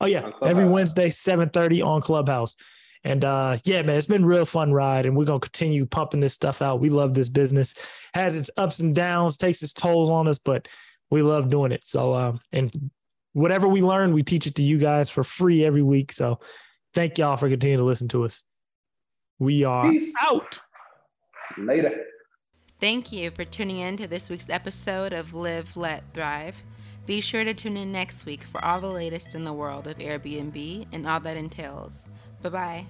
[0.00, 2.56] Oh yeah, every Wednesday, 7:30 on Clubhouse.
[3.04, 6.34] And uh, yeah, man, it's been real fun ride, and we're gonna continue pumping this
[6.34, 6.80] stuff out.
[6.80, 7.74] We love this business,
[8.14, 10.66] has its ups and downs, takes its tolls on us, but
[11.08, 11.84] we love doing it.
[11.84, 12.90] So, um, and
[13.32, 16.10] whatever we learn, we teach it to you guys for free every week.
[16.10, 16.40] So,
[16.94, 18.42] thank y'all for continuing to listen to us.
[19.38, 20.12] We are Peace.
[20.20, 20.58] out.
[21.58, 21.92] Later.
[22.80, 26.62] Thank you for tuning in to this week's episode of Live, Let, Thrive.
[27.06, 29.98] Be sure to tune in next week for all the latest in the world of
[29.98, 32.08] Airbnb and all that entails.
[32.42, 32.86] Bye bye.